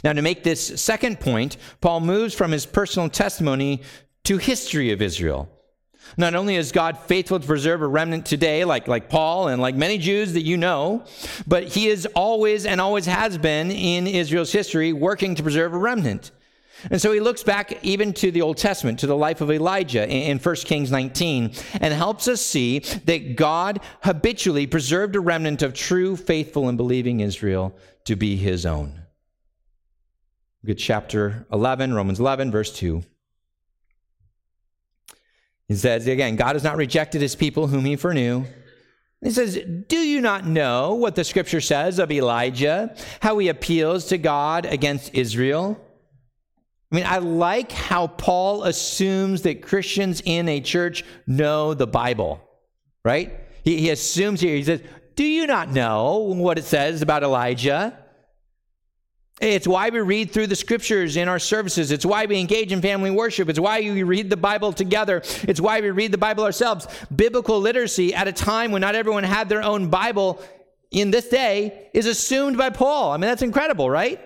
[0.04, 3.82] Now, to make this second point, Paul moves from his personal testimony
[4.26, 5.50] to history of Israel.
[6.16, 9.76] Not only is God faithful to preserve a remnant today, like, like Paul and like
[9.76, 11.04] many Jews that you know,
[11.46, 15.78] but he is always and always has been in Israel's history working to preserve a
[15.78, 16.32] remnant.
[16.92, 20.08] And so he looks back even to the Old Testament, to the life of Elijah
[20.08, 25.74] in 1 Kings 19, and helps us see that God habitually preserved a remnant of
[25.74, 29.02] true, faithful, and believing Israel to be his own.
[30.66, 33.04] Good chapter 11, Romans 11, verse 2.
[35.68, 38.46] He says again, God has not rejected his people whom he foreknew.
[39.22, 44.06] He says, Do you not know what the scripture says of Elijah, how he appeals
[44.06, 45.82] to God against Israel?
[46.92, 52.42] I mean, I like how Paul assumes that Christians in a church know the Bible,
[53.04, 53.34] right?
[53.64, 54.82] He, he assumes here, he says,
[55.16, 57.98] Do you not know what it says about Elijah?
[59.40, 61.92] It's why we read through the scriptures in our services.
[61.92, 63.50] It's why we engage in family worship.
[63.50, 65.22] It's why we read the Bible together.
[65.44, 66.88] It's why we read the Bible ourselves.
[67.16, 70.42] Biblical literacy at a time when not everyone had their own Bible
[70.90, 73.12] in this day is assumed by Paul.
[73.12, 74.20] I mean, that's incredible, right?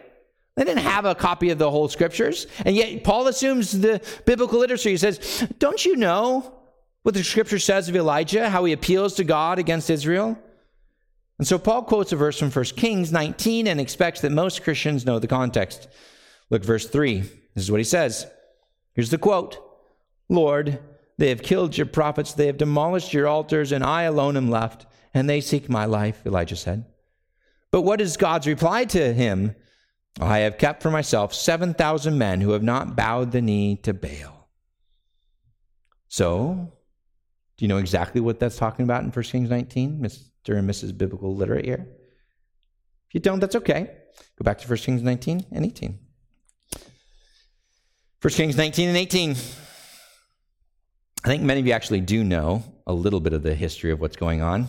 [0.61, 2.45] They didn't have a copy of the whole scriptures.
[2.65, 4.91] And yet, Paul assumes the biblical literacy.
[4.91, 6.53] He says, Don't you know
[7.01, 10.37] what the scripture says of Elijah, how he appeals to God against Israel?
[11.39, 15.03] And so, Paul quotes a verse from 1 Kings 19 and expects that most Christians
[15.03, 15.87] know the context.
[16.51, 17.21] Look, verse 3.
[17.21, 18.27] This is what he says.
[18.93, 19.57] Here's the quote
[20.29, 20.77] Lord,
[21.17, 24.85] they have killed your prophets, they have demolished your altars, and I alone am left,
[25.11, 26.85] and they seek my life, Elijah said.
[27.71, 29.55] But what is God's reply to him?
[30.19, 34.49] I have kept for myself 7,000 men who have not bowed the knee to Baal.
[36.09, 36.73] So,
[37.57, 40.57] do you know exactly what that's talking about in 1 Kings 19, Mr.
[40.57, 40.97] and Mrs.
[40.97, 41.87] Biblical Literate here?
[43.07, 43.89] If you don't, that's okay.
[44.37, 45.99] Go back to 1 Kings 19 and 18.
[48.21, 49.31] 1 Kings 19 and 18.
[51.23, 53.99] I think many of you actually do know a little bit of the history of
[53.99, 54.67] what's going on.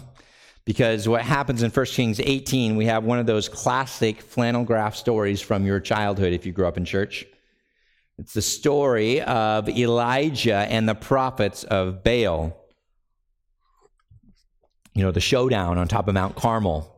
[0.65, 4.95] Because what happens in 1 Kings 18, we have one of those classic flannel graph
[4.95, 7.27] stories from your childhood if you grew up in church.
[8.19, 12.57] It's the story of Elijah and the prophets of Baal.
[14.95, 16.89] You know, the showdown on top of Mount Carmel.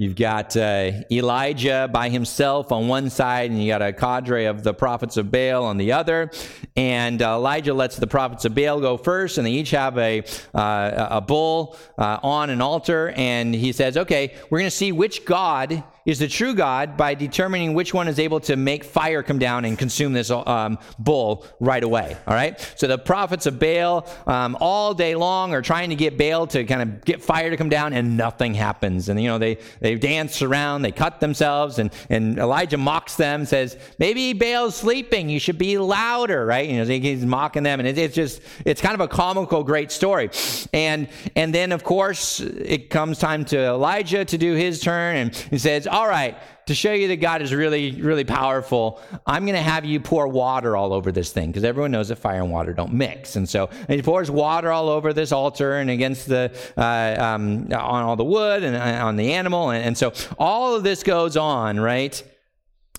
[0.00, 4.62] You've got uh, Elijah by himself on one side, and you got a cadre of
[4.62, 6.30] the prophets of Baal on the other.
[6.74, 10.22] And uh, Elijah lets the prophets of Baal go first, and they each have a,
[10.54, 13.12] uh, a bull uh, on an altar.
[13.14, 17.14] And he says, Okay, we're going to see which God is the true God by
[17.14, 21.46] determining which one is able to make fire come down and consume this um, bull
[21.60, 22.16] right away.
[22.26, 22.58] All right?
[22.74, 26.64] So the prophets of Baal um, all day long are trying to get Baal to
[26.64, 29.08] kind of get fire to come down, and nothing happens.
[29.08, 33.44] And, you know, they, they dance around, they cut themselves, and, and Elijah mocks them,
[33.44, 35.28] says, Maybe Baal's sleeping.
[35.28, 36.68] You should be louder, right?
[36.68, 39.92] You know, he's mocking them, and it, it's just, it's kind of a comical, great
[39.92, 40.30] story.
[40.72, 45.36] And, and then, of course, it comes time to Elijah to do his turn, and
[45.36, 49.54] he says, all right, to show you that God is really, really powerful, I'm going
[49.54, 52.50] to have you pour water all over this thing because everyone knows that fire and
[52.50, 53.36] water don't mix.
[53.36, 57.70] And so and he pours water all over this altar and against the, uh, um,
[57.70, 59.68] on all the wood and uh, on the animal.
[59.68, 62.22] And, and so all of this goes on, right?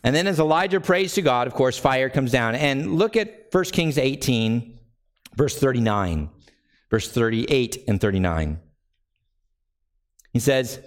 [0.04, 2.54] And then as Elijah prays to God, of course, fire comes down.
[2.54, 4.78] And look at 1 Kings 18,
[5.36, 6.30] verse 39,
[6.92, 8.60] verse 38 and 39.
[10.34, 10.80] He says,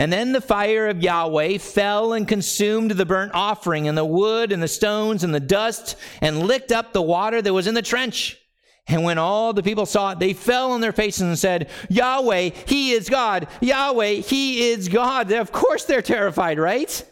[0.00, 4.50] and then the fire of Yahweh fell and consumed the burnt offering and the wood
[4.50, 7.82] and the stones and the dust and licked up the water that was in the
[7.82, 8.38] trench.
[8.86, 12.48] And when all the people saw it, they fell on their faces and said, Yahweh,
[12.66, 13.46] He is God.
[13.60, 15.32] Yahweh, He is God.
[15.32, 17.04] Of course they're terrified, right?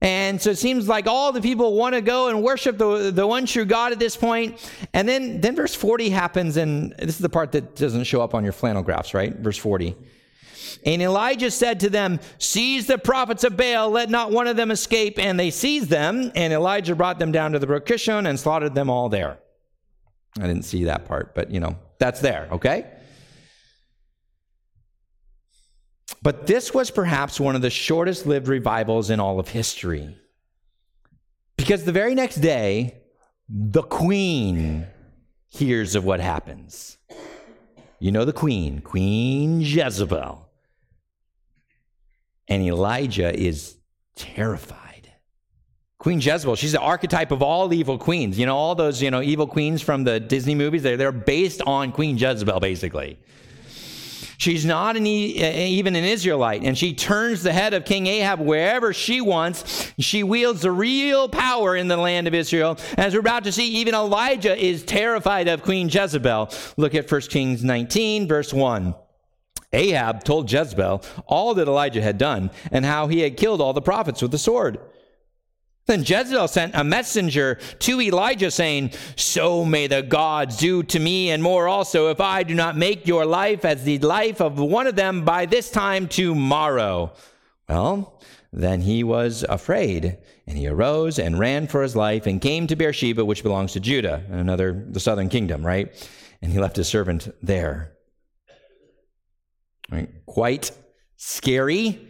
[0.00, 3.24] And so it seems like all the people want to go and worship the, the
[3.24, 4.68] one true God at this point.
[4.92, 8.34] And then, then verse 40 happens, and this is the part that doesn't show up
[8.34, 9.32] on your flannel graphs, right?
[9.32, 9.94] Verse 40.
[10.84, 14.70] And Elijah said to them, Seize the prophets of Baal, let not one of them
[14.70, 15.18] escape.
[15.18, 18.74] And they seized them, and Elijah brought them down to the brook Kishon and slaughtered
[18.74, 19.38] them all there.
[20.38, 22.86] I didn't see that part, but you know, that's there, okay?
[26.22, 30.16] But this was perhaps one of the shortest lived revivals in all of history.
[31.56, 32.96] Because the very next day,
[33.48, 34.86] the queen
[35.50, 36.98] hears of what happens.
[38.00, 40.43] You know the queen, Queen Jezebel.
[42.48, 43.76] And Elijah is
[44.16, 45.12] terrified.
[45.98, 48.38] Queen Jezebel, she's the archetype of all evil queens.
[48.38, 51.62] You know, all those, you know, evil queens from the Disney movies, they're, they're based
[51.66, 53.18] on Queen Jezebel, basically.
[54.36, 58.92] She's not an, even an Israelite, and she turns the head of King Ahab wherever
[58.92, 59.92] she wants.
[59.98, 62.76] She wields the real power in the land of Israel.
[62.98, 66.50] As we're about to see, even Elijah is terrified of Queen Jezebel.
[66.76, 68.94] Look at 1 Kings 19, verse 1.
[69.74, 73.82] Ahab told Jezebel all that Elijah had done and how he had killed all the
[73.82, 74.78] prophets with the sword.
[75.86, 81.30] Then Jezebel sent a messenger to Elijah saying, So may the gods do to me
[81.30, 84.86] and more also if I do not make your life as the life of one
[84.86, 87.12] of them by this time tomorrow.
[87.68, 88.18] Well,
[88.50, 90.16] then he was afraid,
[90.46, 93.80] and he arose and ran for his life and came to Beersheba, which belongs to
[93.80, 95.92] Judah, another, the southern kingdom, right?
[96.40, 97.93] And he left his servant there.
[99.90, 100.08] Right?
[100.26, 100.70] Quite
[101.16, 102.08] scary.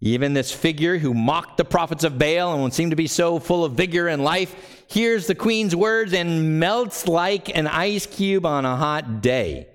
[0.00, 3.64] Even this figure who mocked the prophets of Baal and seemed to be so full
[3.64, 8.64] of vigor and life hears the queen's words and melts like an ice cube on
[8.64, 9.68] a hot day.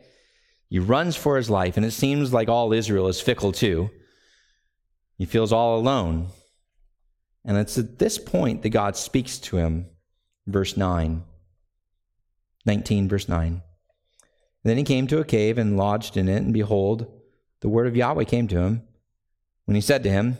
[0.69, 3.91] He runs for his life, and it seems like all Israel is fickle too.
[5.17, 6.29] He feels all alone.
[7.45, 9.87] And it's at this point that God speaks to him.
[10.47, 11.23] Verse 9.
[12.65, 13.61] 19, verse 9.
[14.63, 17.11] Then he came to a cave and lodged in it, and behold,
[17.59, 18.83] the word of Yahweh came to him
[19.65, 20.37] when he said to him,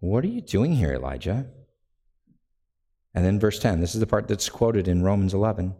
[0.00, 1.46] What are you doing here, Elijah?
[3.14, 5.74] And then verse 10, this is the part that's quoted in Romans 11.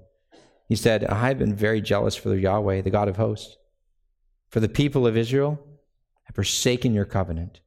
[0.69, 3.57] He said, I have been very jealous for the Yahweh, the God of hosts.
[4.49, 5.63] For the people of Israel
[6.25, 7.61] have forsaken your covenant.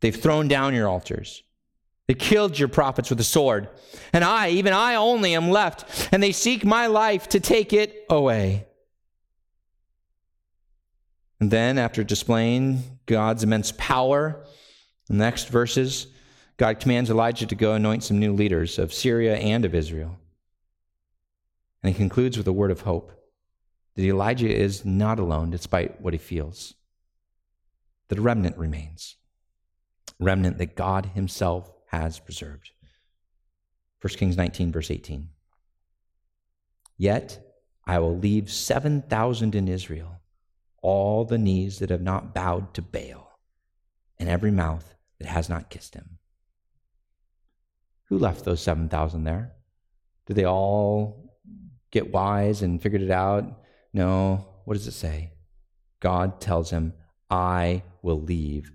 [0.00, 1.42] They've thrown down your altars.
[2.14, 3.68] Killed your prophets with the sword.
[4.12, 8.04] And I, even I only, am left, and they seek my life to take it
[8.10, 8.66] away.
[11.40, 14.44] And then, after displaying God's immense power,
[15.08, 16.06] the next verses,
[16.56, 20.18] God commands Elijah to go anoint some new leaders of Syria and of Israel.
[21.82, 23.12] And he concludes with a word of hope
[23.96, 26.74] that Elijah is not alone despite what he feels,
[28.08, 29.16] that a remnant remains,
[30.20, 32.70] a remnant that God himself has preserved.
[34.00, 35.28] 1 Kings 19, verse 18.
[36.96, 37.40] Yet
[37.86, 40.20] I will leave 7,000 in Israel,
[40.82, 43.38] all the knees that have not bowed to Baal,
[44.18, 46.18] and every mouth that has not kissed him.
[48.08, 49.52] Who left those 7,000 there?
[50.26, 51.38] Did they all
[51.90, 53.44] get wise and figured it out?
[53.92, 54.46] No.
[54.64, 55.32] What does it say?
[56.00, 56.94] God tells him,
[57.30, 58.72] I will leave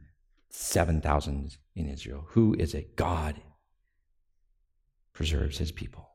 [0.49, 2.25] 7,000 in Israel.
[2.29, 2.95] Who is it?
[2.95, 3.41] God
[5.13, 6.09] preserves his people.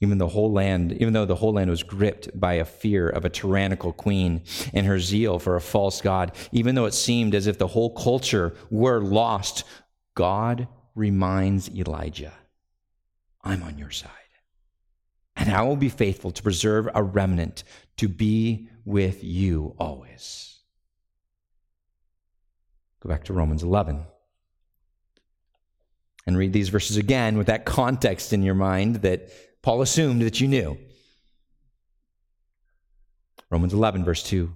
[0.00, 3.24] Even the whole land, even though the whole land was gripped by a fear of
[3.24, 4.42] a tyrannical queen
[4.72, 7.94] and her zeal for a false god, even though it seemed as if the whole
[7.94, 9.64] culture were lost,
[10.14, 12.32] God reminds Elijah,
[13.42, 14.10] I'm on your side.
[15.36, 17.62] And I will be faithful to preserve a remnant
[17.96, 20.47] to be with you always.
[23.00, 24.04] Go back to Romans 11
[26.26, 29.30] and read these verses again with that context in your mind that
[29.62, 30.76] Paul assumed that you knew.
[33.50, 34.52] Romans 11, verse 2.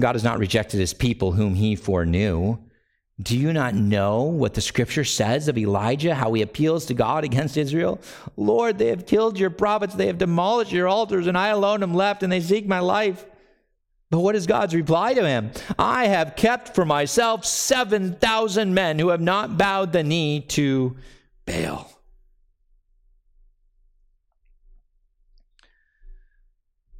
[0.00, 2.58] God has not rejected his people whom he foreknew.
[3.22, 7.22] Do you not know what the scripture says of Elijah, how he appeals to God
[7.22, 8.00] against Israel?
[8.36, 11.94] Lord, they have killed your prophets, they have demolished your altars, and I alone am
[11.94, 13.24] left, and they seek my life.
[14.14, 15.50] But what is God's reply to him?
[15.76, 20.94] I have kept for myself 7,000 men who have not bowed the knee to
[21.46, 21.90] Baal.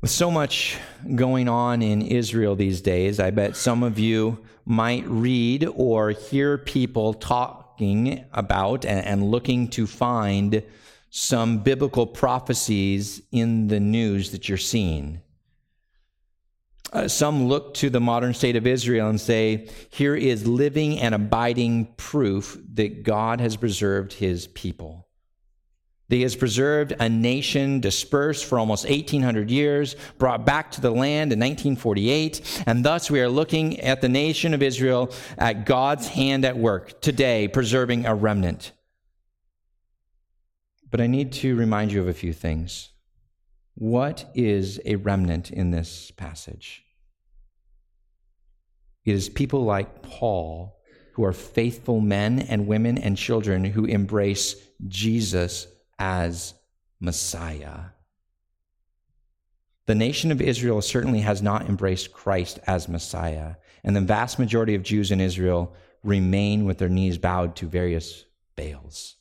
[0.00, 0.76] With so much
[1.14, 6.58] going on in Israel these days, I bet some of you might read or hear
[6.58, 10.64] people talking about and, looking to find
[11.10, 15.20] some biblical prophecies in the news that you're seeing.
[16.94, 21.12] Uh, some look to the modern state of Israel and say, here is living and
[21.12, 25.04] abiding proof that God has preserved his people.
[26.08, 31.32] He has preserved a nation dispersed for almost 1800 years, brought back to the land
[31.32, 36.44] in 1948, and thus we are looking at the nation of Israel at God's hand
[36.44, 38.70] at work today, preserving a remnant.
[40.88, 42.90] But I need to remind you of a few things.
[43.74, 46.83] What is a remnant in this passage?
[49.04, 50.76] It is people like Paul
[51.12, 54.56] who are faithful men and women and children who embrace
[54.88, 55.66] Jesus
[55.98, 56.54] as
[57.00, 57.80] Messiah.
[59.86, 64.74] The nation of Israel certainly has not embraced Christ as Messiah, and the vast majority
[64.74, 68.24] of Jews in Israel remain with their knees bowed to various
[68.56, 69.16] Baals.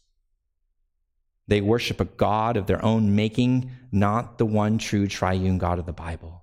[1.47, 5.85] They worship a God of their own making, not the one true triune God of
[5.85, 6.42] the Bible.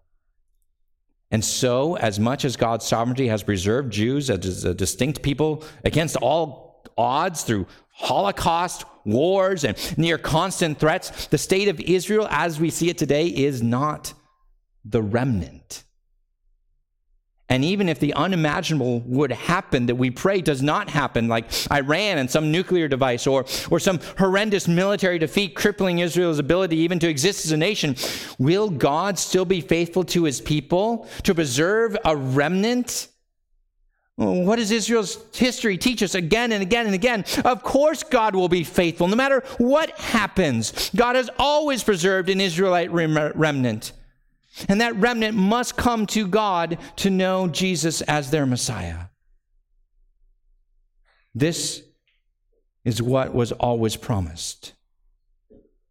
[1.31, 6.17] And so, as much as God's sovereignty has preserved Jews as a distinct people against
[6.17, 12.71] all odds through Holocaust, wars, and near constant threats, the state of Israel, as we
[12.71, 14.13] see it today, is not
[14.85, 15.85] the remnant.
[17.51, 22.19] And even if the unimaginable would happen that we pray does not happen, like Iran
[22.19, 27.09] and some nuclear device or, or some horrendous military defeat crippling Israel's ability even to
[27.09, 27.97] exist as a nation,
[28.39, 33.09] will God still be faithful to his people to preserve a remnant?
[34.15, 37.25] What does Israel's history teach us again and again and again?
[37.45, 40.91] Of course, God will be faithful no matter what happens.
[40.95, 43.93] God has always preserved an Israelite remnant.
[44.69, 49.07] And that remnant must come to God to know Jesus as their Messiah.
[51.35, 51.83] This
[52.85, 54.73] is what was always promised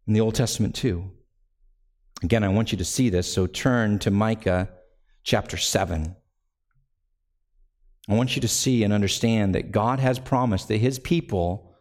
[0.06, 1.10] in the Old Testament, too.
[2.22, 4.68] Again, I want you to see this, so turn to Micah
[5.22, 6.16] chapter 7.
[8.08, 11.76] I want you to see and understand that God has promised that his people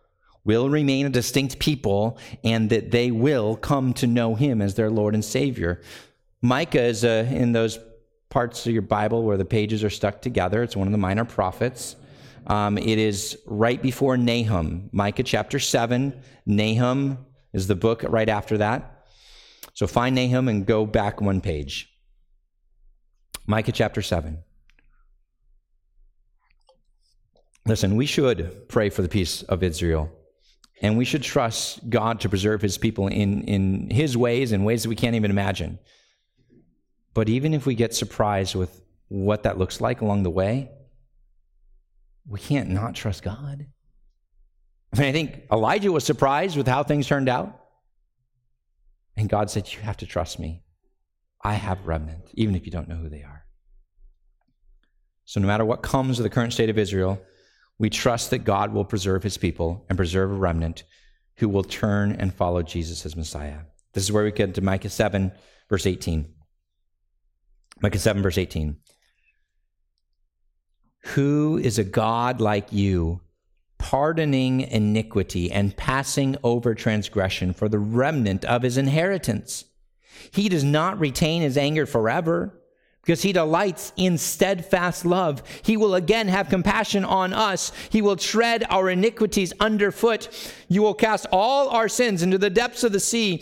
[0.45, 4.89] will remain a distinct people and that they will come to know him as their
[4.89, 5.81] Lord and Savior.
[6.41, 7.79] Micah is uh, in those
[8.29, 10.63] parts of your Bible where the pages are stuck together.
[10.63, 11.95] It's one of the minor prophets.
[12.47, 16.19] Um, it is right before Nahum, Micah chapter 7.
[16.45, 19.07] Nahum is the book right after that.
[19.73, 21.91] So find Nahum and go back one page.
[23.45, 24.39] Micah chapter 7.
[27.65, 30.11] Listen, we should pray for the peace of Israel.
[30.81, 34.83] And we should trust God to preserve his people in, in his ways, in ways
[34.83, 35.77] that we can't even imagine.
[37.13, 40.69] But even if we get surprised with what that looks like along the way,
[42.27, 43.65] we can't not trust God.
[44.93, 47.59] I mean, I think Elijah was surprised with how things turned out.
[49.17, 50.63] And God said, You have to trust me.
[51.43, 53.45] I have remnant, even if you don't know who they are.
[55.25, 57.21] So, no matter what comes of the current state of Israel,
[57.77, 60.83] we trust that God will preserve his people and preserve a remnant
[61.37, 63.59] who will turn and follow Jesus as Messiah.
[63.93, 65.31] This is where we get to Micah 7,
[65.69, 66.33] verse 18.
[67.81, 68.77] Micah 7, verse 18.
[71.13, 73.21] Who is a God like you,
[73.77, 79.65] pardoning iniquity and passing over transgression for the remnant of his inheritance?
[80.31, 82.59] He does not retain his anger forever
[83.01, 85.41] because he delights in steadfast love.
[85.63, 87.71] He will again have compassion on us.
[87.89, 90.53] He will tread our iniquities underfoot.
[90.67, 93.41] You will cast all our sins into the depths of the sea.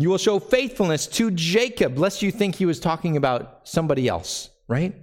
[0.00, 4.48] You will show faithfulness to Jacob, lest you think he was talking about somebody else,
[4.66, 4.94] right?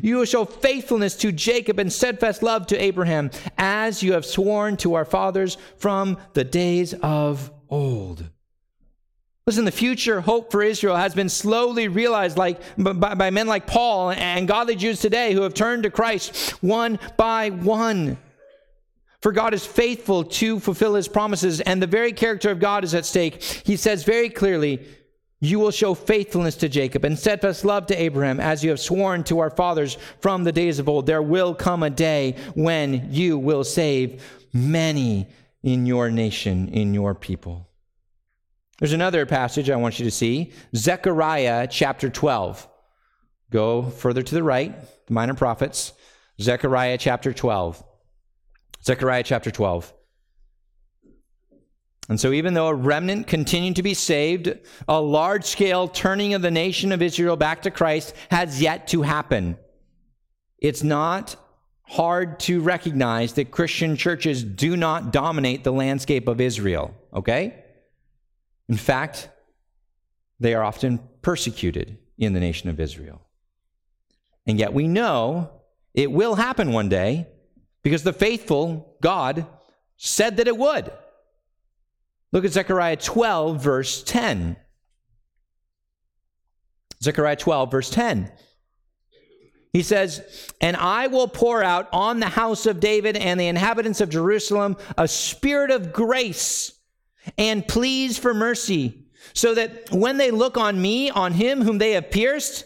[0.00, 4.76] You will show faithfulness to Jacob and steadfast love to Abraham, as you have sworn
[4.76, 8.30] to our fathers from the days of old.
[9.44, 13.66] Listen, the future hope for Israel has been slowly realized like, by, by men like
[13.66, 18.18] Paul and godly Jews today who have turned to Christ one by one.
[19.24, 22.94] For God is faithful to fulfill his promises, and the very character of God is
[22.94, 23.42] at stake.
[23.42, 24.86] He says very clearly,
[25.40, 29.24] You will show faithfulness to Jacob and steadfast love to Abraham, as you have sworn
[29.24, 31.06] to our fathers from the days of old.
[31.06, 34.22] There will come a day when you will save
[34.52, 35.26] many
[35.62, 37.66] in your nation, in your people.
[38.78, 42.68] There's another passage I want you to see Zechariah chapter 12.
[43.50, 45.94] Go further to the right, the minor prophets.
[46.38, 47.82] Zechariah chapter 12.
[48.84, 49.92] Zechariah chapter 12.
[52.08, 54.52] And so, even though a remnant continued to be saved,
[54.86, 59.00] a large scale turning of the nation of Israel back to Christ has yet to
[59.00, 59.56] happen.
[60.58, 61.36] It's not
[61.82, 67.64] hard to recognize that Christian churches do not dominate the landscape of Israel, okay?
[68.68, 69.30] In fact,
[70.40, 73.22] they are often persecuted in the nation of Israel.
[74.46, 75.50] And yet we know
[75.94, 77.28] it will happen one day
[77.84, 79.46] because the faithful God
[79.96, 80.90] said that it would.
[82.32, 84.56] Look at Zechariah 12, verse 10.
[87.00, 88.32] Zechariah 12, verse 10.
[89.72, 94.00] He says, And I will pour out on the house of David and the inhabitants
[94.00, 96.72] of Jerusalem a spirit of grace
[97.36, 101.92] and pleas for mercy, so that when they look on me, on him whom they
[101.92, 102.64] have pierced,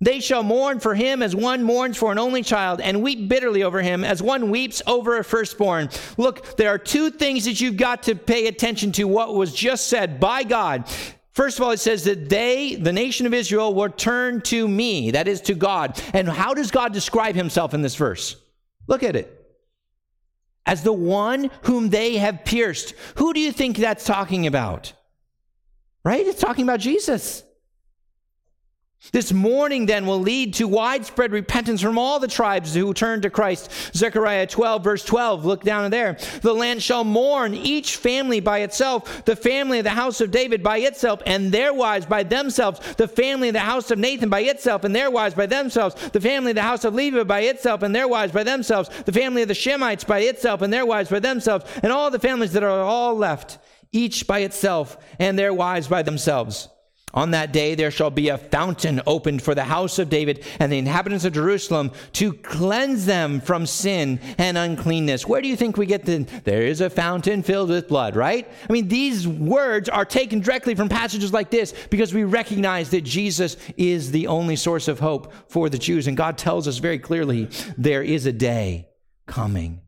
[0.00, 3.62] they shall mourn for him as one mourns for an only child, and weep bitterly
[3.62, 5.88] over him as one weeps over a firstborn.
[6.16, 9.88] Look, there are two things that you've got to pay attention to what was just
[9.88, 10.88] said by God.
[11.32, 15.10] First of all, it says that they, the nation of Israel, will turn to me,
[15.10, 16.00] that is to God.
[16.14, 18.36] And how does God describe himself in this verse?
[18.86, 19.32] Look at it
[20.64, 22.94] as the one whom they have pierced.
[23.16, 24.92] Who do you think that's talking about?
[26.04, 26.26] Right?
[26.26, 27.42] It's talking about Jesus.
[29.12, 33.30] This mourning then will lead to widespread repentance from all the tribes who turn to
[33.30, 33.70] Christ.
[33.94, 36.18] Zechariah 12, verse 12, look down there.
[36.42, 40.62] The land shall mourn, each family by itself, the family of the house of David
[40.62, 44.40] by itself, and their wives by themselves, the family of the house of Nathan by
[44.40, 47.82] itself, and their wives by themselves, the family of the house of Levi by itself,
[47.82, 51.10] and their wives by themselves, the family of the Shemites by itself, and their wives
[51.10, 53.58] by themselves, and all the families that are all left,
[53.92, 56.68] each by itself, and their wives by themselves.
[57.16, 60.70] On that day there shall be a fountain opened for the house of David and
[60.70, 65.26] the inhabitants of Jerusalem to cleanse them from sin and uncleanness.
[65.26, 68.46] Where do you think we get the there is a fountain filled with blood, right?
[68.68, 73.02] I mean, these words are taken directly from passages like this because we recognize that
[73.02, 76.06] Jesus is the only source of hope for the Jews.
[76.06, 77.48] And God tells us very clearly
[77.78, 78.88] there is a day
[79.26, 79.80] coming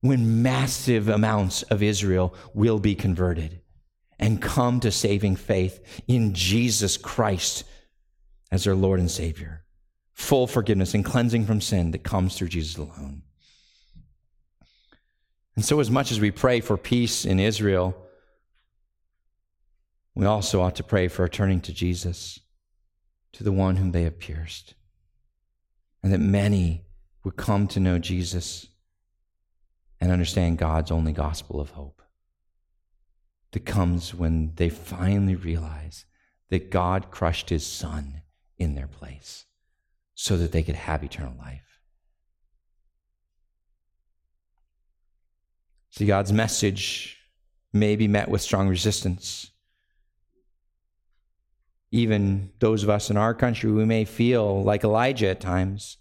[0.00, 3.60] when massive amounts of Israel will be converted
[4.18, 7.64] and come to saving faith in Jesus Christ
[8.50, 9.64] as their Lord and Savior.
[10.12, 13.22] Full forgiveness and cleansing from sin that comes through Jesus alone.
[15.56, 17.96] And so, as much as we pray for peace in Israel,
[20.14, 22.40] we also ought to pray for a turning to Jesus,
[23.32, 24.74] to the one whom they have pierced,
[26.02, 26.84] and that many
[27.24, 28.66] would come to know Jesus
[30.00, 31.93] and understand God's only gospel of hope
[33.54, 36.04] that comes when they finally realize
[36.50, 38.22] that God crushed his son
[38.58, 39.44] in their place
[40.14, 41.80] so that they could have eternal life.
[45.90, 47.16] See, God's message
[47.72, 49.52] may be met with strong resistance.
[51.92, 55.98] Even those of us in our country, we may feel like Elijah at times.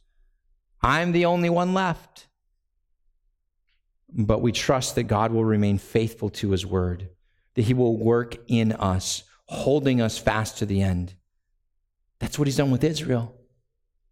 [0.82, 2.26] I'm the only one left.
[4.10, 7.10] But we trust that God will remain faithful to his word,
[7.56, 11.14] that he will work in us, holding us fast to the end.
[12.20, 13.36] That's what he's done with Israel.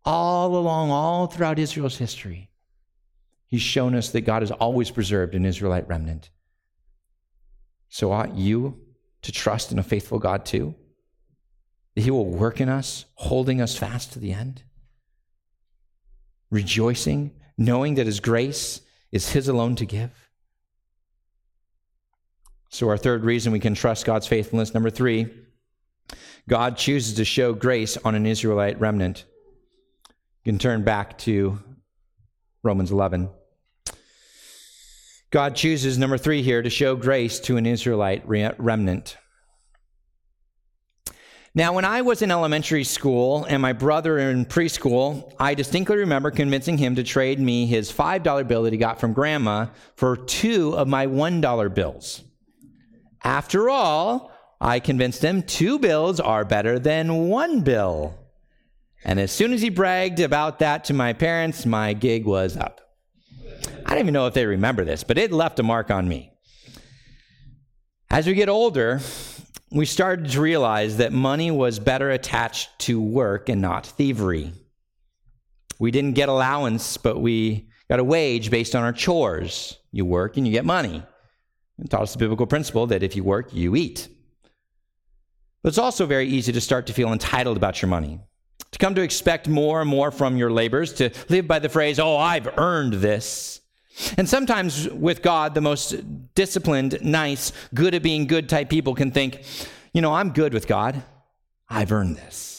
[0.03, 2.49] All along, all throughout Israel's history,
[3.47, 6.29] he's shown us that God has always preserved an Israelite remnant.
[7.89, 8.79] So ought you
[9.21, 10.75] to trust in a faithful God too?
[11.95, 14.63] That he will work in us, holding us fast to the end?
[16.49, 18.81] Rejoicing, knowing that his grace
[19.11, 20.30] is his alone to give?
[22.73, 25.27] So, our third reason we can trust God's faithfulness, number three,
[26.47, 29.25] God chooses to show grace on an Israelite remnant.
[30.43, 31.59] You can turn back to
[32.63, 33.29] Romans 11.
[35.31, 39.17] God chooses, number three here, to show grace to an Israelite remnant.
[41.53, 46.31] Now, when I was in elementary school and my brother in preschool, I distinctly remember
[46.31, 49.67] convincing him to trade me his $5 bill that he got from grandma
[49.97, 52.23] for two of my $1 bills.
[53.23, 58.17] After all, I convinced him two bills are better than one bill.
[59.03, 62.81] And as soon as he bragged about that to my parents, my gig was up.
[63.85, 66.31] I don't even know if they remember this, but it left a mark on me.
[68.09, 69.01] As we get older,
[69.71, 74.53] we started to realize that money was better attached to work and not thievery.
[75.79, 79.77] We didn't get allowance, but we got a wage based on our chores.
[79.91, 81.03] You work and you get money.
[81.89, 84.07] Taught us the biblical principle that if you work, you eat.
[85.63, 88.19] But it's also very easy to start to feel entitled about your money,
[88.71, 91.99] to come to expect more and more from your labors, to live by the phrase,
[91.99, 93.61] oh, I've earned this.
[94.17, 95.95] And sometimes with God, the most
[96.33, 99.43] disciplined, nice, good at being good type people can think,
[99.93, 101.03] you know, I'm good with God.
[101.69, 102.50] I've earned this.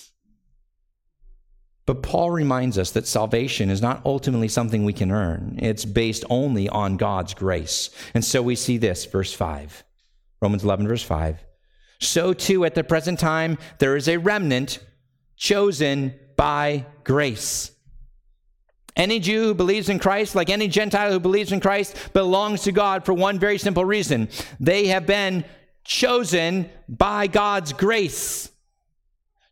[1.84, 5.58] But Paul reminds us that salvation is not ultimately something we can earn.
[5.60, 7.90] It's based only on God's grace.
[8.14, 9.82] And so we see this, verse 5,
[10.40, 11.44] Romans 11, verse 5
[12.02, 14.80] so too at the present time there is a remnant
[15.36, 17.70] chosen by grace.
[18.94, 22.72] Any Jew who believes in Christ, like any Gentile who believes in Christ, belongs to
[22.72, 24.28] God for one very simple reason.
[24.60, 25.44] They have been
[25.84, 28.50] chosen by God's grace,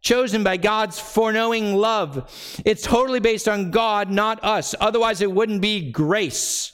[0.01, 2.61] chosen by God's foreknowing love.
[2.65, 4.75] It's totally based on God, not us.
[4.81, 6.73] Otherwise, it wouldn't be grace.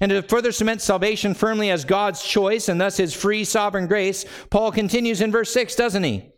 [0.00, 4.24] And to further cement salvation firmly as God's choice and thus his free sovereign grace,
[4.50, 6.30] Paul continues in verse 6, doesn't he?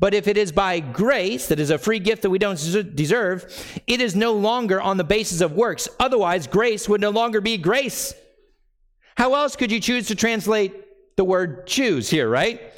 [0.00, 2.58] But if it is by grace, that is a free gift that we don't
[2.94, 3.44] deserve,
[3.86, 5.88] it is no longer on the basis of works.
[6.00, 8.14] Otherwise, grace would no longer be grace.
[9.16, 10.74] How else could you choose to translate
[11.16, 12.71] the word choose here, right?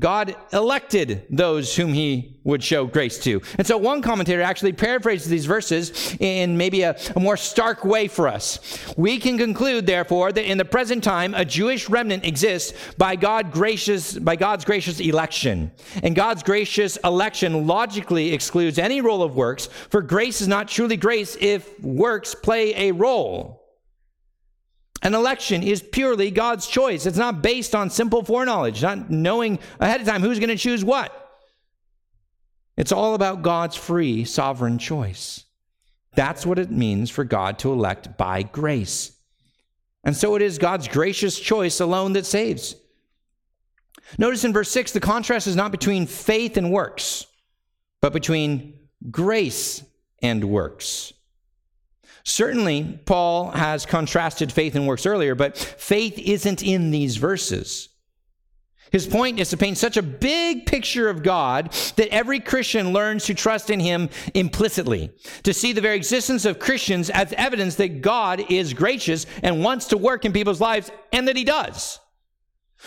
[0.00, 3.42] God elected those whom he would show grace to.
[3.58, 8.08] And so one commentator actually paraphrases these verses in maybe a, a, more stark way
[8.08, 8.58] for us.
[8.96, 13.52] We can conclude, therefore, that in the present time, a Jewish remnant exists by God
[13.52, 15.70] gracious, by God's gracious election.
[16.02, 20.96] And God's gracious election logically excludes any role of works, for grace is not truly
[20.96, 23.59] grace if works play a role.
[25.02, 27.06] An election is purely God's choice.
[27.06, 30.84] It's not based on simple foreknowledge, not knowing ahead of time who's going to choose
[30.84, 31.16] what.
[32.76, 35.44] It's all about God's free, sovereign choice.
[36.14, 39.12] That's what it means for God to elect by grace.
[40.04, 42.74] And so it is God's gracious choice alone that saves.
[44.18, 47.26] Notice in verse 6, the contrast is not between faith and works,
[48.00, 48.74] but between
[49.10, 49.82] grace
[50.22, 51.12] and works.
[52.24, 57.88] Certainly, Paul has contrasted faith and works earlier, but faith isn't in these verses.
[58.90, 63.24] His point is to paint such a big picture of God that every Christian learns
[63.26, 65.12] to trust in him implicitly,
[65.44, 69.86] to see the very existence of Christians as evidence that God is gracious and wants
[69.86, 72.00] to work in people's lives, and that he does.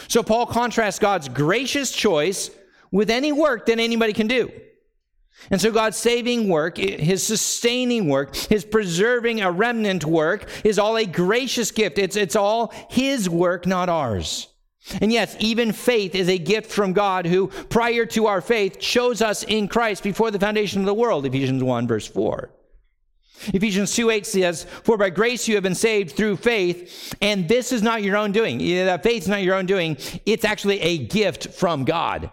[0.09, 2.49] So Paul contrasts God's gracious choice
[2.91, 4.51] with any work that anybody can do.
[5.49, 10.95] And so God's saving work, his sustaining work, his preserving a remnant work is all
[10.95, 11.97] a gracious gift.
[11.97, 14.47] It's, it's all his work, not ours.
[15.01, 19.21] And yes, even faith is a gift from God who, prior to our faith, chose
[19.21, 22.49] us in Christ before the foundation of the world, Ephesians 1, verse 4.
[23.47, 27.71] Ephesians 2 8 says, For by grace you have been saved through faith, and this
[27.71, 28.59] is not your own doing.
[28.59, 32.31] That faith is not your own doing, it's actually a gift from God.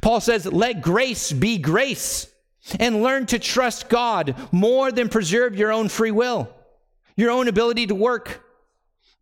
[0.00, 2.26] Paul says, let grace be grace
[2.78, 6.48] and learn to trust God more than preserve your own free will,
[7.16, 8.44] your own ability to work.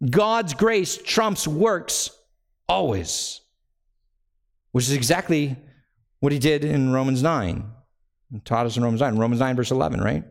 [0.09, 2.11] God's grace trumps works
[2.69, 3.41] always,
[4.73, 5.57] which is exactly
[6.21, 7.64] what he did in Romans 9.
[8.33, 10.25] He taught us in Romans 9, Romans 9, verse 11, right?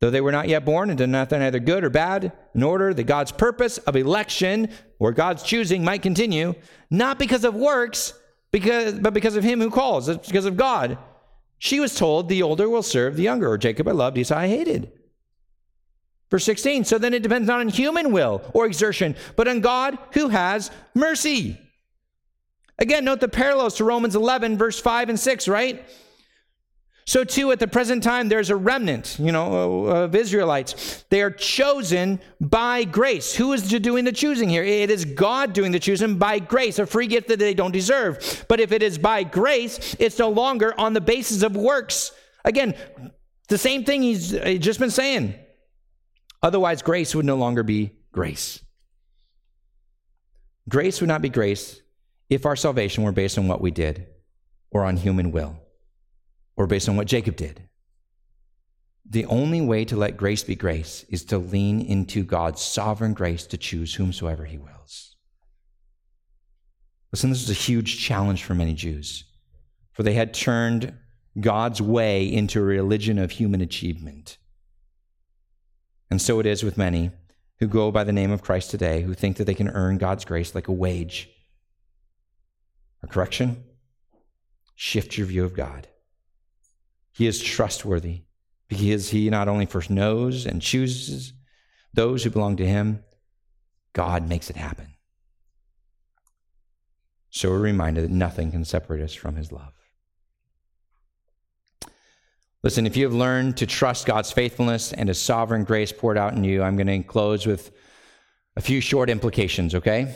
[0.00, 2.92] Though they were not yet born and did nothing either good or bad, in order
[2.94, 6.54] that God's purpose of election or God's choosing might continue,
[6.90, 8.14] not because of works,
[8.54, 10.96] because, but because of him who calls, it's because of God.
[11.58, 14.46] She was told, The older will serve the younger, or Jacob I loved, Esau I
[14.46, 14.92] hated.
[16.30, 19.98] Verse 16, so then it depends not on human will or exertion, but on God
[20.12, 21.58] who has mercy.
[22.78, 25.84] Again, note the parallels to Romans 11, verse 5 and 6, right?
[27.06, 31.04] So, too, at the present time, there's a remnant, you know, uh, of Israelites.
[31.10, 33.34] They are chosen by grace.
[33.34, 34.64] Who is doing the choosing here?
[34.64, 38.46] It is God doing the choosing by grace, a free gift that they don't deserve.
[38.48, 42.10] But if it is by grace, it's no longer on the basis of works.
[42.42, 42.74] Again,
[43.48, 45.34] the same thing he's uh, just been saying.
[46.42, 48.60] Otherwise, grace would no longer be grace.
[50.70, 51.82] Grace would not be grace
[52.30, 54.06] if our salvation were based on what we did
[54.70, 55.58] or on human will
[56.56, 57.68] or based on what Jacob did.
[59.08, 63.46] The only way to let grace be grace is to lean into God's sovereign grace
[63.48, 65.16] to choose whomsoever he wills.
[67.12, 69.24] Listen, this is a huge challenge for many Jews,
[69.92, 70.94] for they had turned
[71.38, 74.38] God's way into a religion of human achievement.
[76.10, 77.10] And so it is with many
[77.60, 80.24] who go by the name of Christ today, who think that they can earn God's
[80.24, 81.28] grace like a wage.
[83.02, 83.64] A correction?
[84.74, 85.88] Shift your view of God.
[87.14, 88.22] He is trustworthy
[88.68, 91.32] because he not only first knows and chooses
[91.92, 93.04] those who belong to him,
[93.92, 94.88] God makes it happen.
[97.30, 99.72] So we're reminded that nothing can separate us from his love.
[102.64, 106.32] Listen, if you have learned to trust God's faithfulness and his sovereign grace poured out
[106.32, 107.70] in you, I'm going to close with
[108.56, 110.14] a few short implications, okay?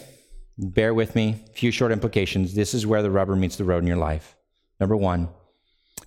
[0.56, 1.44] Bear with me.
[1.50, 2.54] A few short implications.
[2.54, 4.36] This is where the rubber meets the road in your life.
[4.80, 5.28] Number one,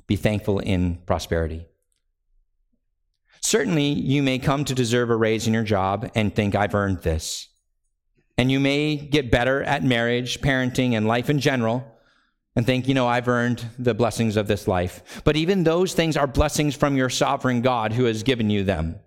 [0.07, 1.65] be thankful in prosperity.
[3.41, 7.01] Certainly, you may come to deserve a raise in your job and think, I've earned
[7.01, 7.49] this.
[8.37, 11.85] And you may get better at marriage, parenting, and life in general
[12.55, 15.21] and think, you know, I've earned the blessings of this life.
[15.23, 18.99] But even those things are blessings from your sovereign God who has given you them.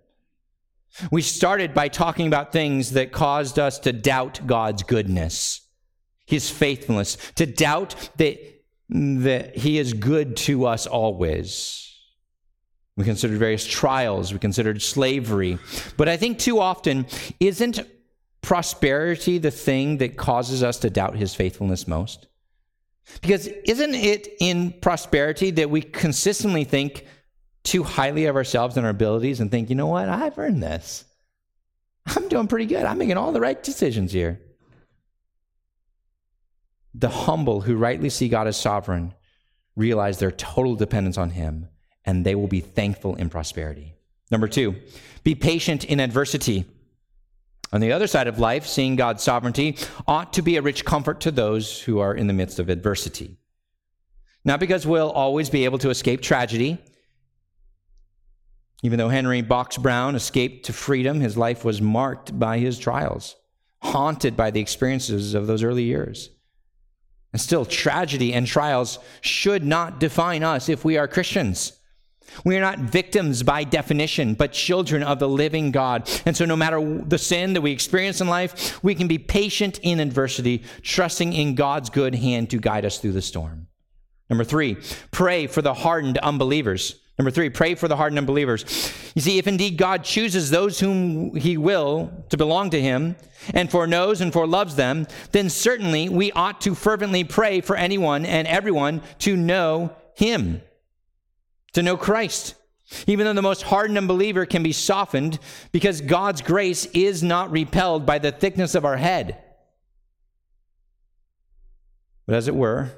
[1.11, 5.61] We started by talking about things that caused us to doubt God's goodness,
[6.27, 8.39] his faithfulness, to doubt that,
[8.89, 11.81] that he is good to us always.
[12.97, 15.59] We considered various trials, we considered slavery.
[15.97, 17.07] But I think too often,
[17.41, 17.81] isn't
[18.41, 22.29] prosperity the thing that causes us to doubt his faithfulness most?
[23.21, 27.07] Because isn't it in prosperity that we consistently think
[27.65, 31.05] too highly of ourselves and our abilities and think, you know what, I've earned this.
[32.07, 32.85] I'm doing pretty good.
[32.85, 34.41] I'm making all the right decisions here.
[36.95, 39.15] The humble who rightly see God as sovereign
[39.77, 41.69] realize their total dependence on Him
[42.05, 43.95] and they will be thankful in prosperity.
[44.31, 44.77] Number two,
[45.23, 46.65] be patient in adversity.
[47.73, 49.77] On the other side of life, seeing God's sovereignty
[50.07, 53.39] ought to be a rich comfort to those who are in the midst of adversity.
[54.45, 56.79] Not because we'll always be able to escape tragedy.
[58.83, 63.35] Even though Henry Box Brown escaped to freedom, his life was marked by his trials,
[63.83, 66.29] haunted by the experiences of those early years.
[67.35, 71.73] And still, tragedy and trials should not define us if we are Christians.
[72.45, 76.09] We are not victims by definition, but children of the living God.
[76.27, 79.81] And so, no matter the sin that we experience in life, we can be patient
[79.83, 83.67] in adversity, trusting in God's good hand to guide us through the storm.
[84.31, 84.77] Number three,
[85.11, 87.01] pray for the hardened unbelievers.
[87.19, 88.65] Number three, pray for the hardened unbelievers.
[89.15, 93.15] You see, if indeed God chooses those whom he will to belong to him
[93.53, 98.49] and foreknows and foreloves them, then certainly we ought to fervently pray for anyone and
[98.49, 100.61] everyone to know him
[101.75, 102.55] to know Christ.
[103.07, 105.39] Even though the most hardened unbeliever can be softened
[105.73, 109.43] because God's grace is not repelled by the thickness of our head.
[112.27, 112.93] But as it were,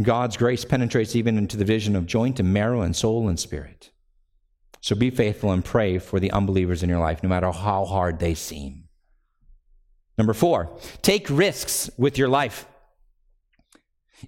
[0.00, 3.90] God's grace penetrates even into the vision of joint and marrow and soul and spirit.
[4.80, 8.20] So be faithful and pray for the unbelievers in your life, no matter how hard
[8.20, 8.84] they seem.
[10.16, 12.66] Number four, take risks with your life.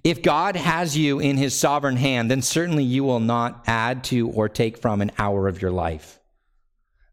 [0.03, 4.29] If God has you in his sovereign hand, then certainly you will not add to
[4.29, 6.19] or take from an hour of your life.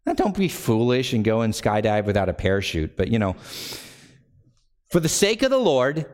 [0.05, 3.35] Now, don't be foolish and go and skydive without a parachute, but you know,
[4.89, 6.05] for the sake of the Lord,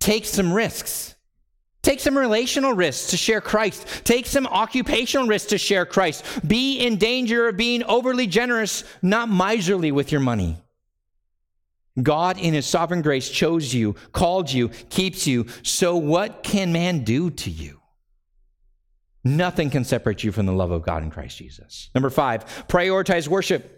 [0.00, 1.13] take some risks.
[1.84, 3.86] Take some relational risks to share Christ.
[4.04, 6.24] Take some occupational risks to share Christ.
[6.46, 10.56] Be in danger of being overly generous, not miserly with your money.
[12.02, 15.46] God, in his sovereign grace, chose you, called you, keeps you.
[15.62, 17.80] So, what can man do to you?
[19.22, 21.90] Nothing can separate you from the love of God in Christ Jesus.
[21.94, 23.74] Number five, prioritize worship.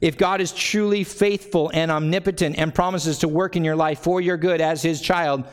[0.00, 4.20] If God is truly faithful and omnipotent and promises to work in your life for
[4.20, 5.44] your good as his child,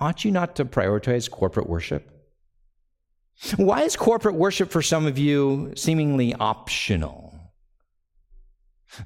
[0.00, 2.10] ought you not to prioritize corporate worship?
[3.56, 7.30] Why is corporate worship for some of you seemingly optional?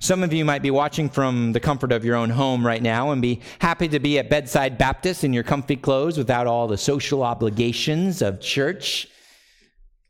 [0.00, 3.10] Some of you might be watching from the comfort of your own home right now
[3.10, 6.78] and be happy to be at Bedside Baptist in your comfy clothes without all the
[6.78, 9.06] social obligations of church.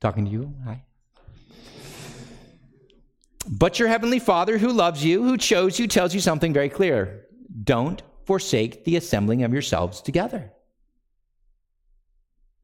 [0.00, 0.54] Talking to you?
[0.64, 0.84] Hi.
[3.48, 7.26] But your heavenly Father who loves you, who chose you, tells you something very clear.
[7.62, 10.53] Don't forsake the assembling of yourselves together.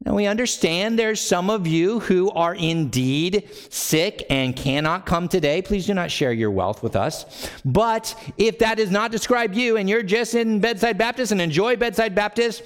[0.04, 5.60] Now we understand there's some of you who are indeed sick and cannot come today.
[5.60, 7.50] Please do not share your wealth with us.
[7.66, 11.76] But if that does not describe you and you're just in Bedside Baptist and enjoy
[11.76, 12.62] Bedside Baptist,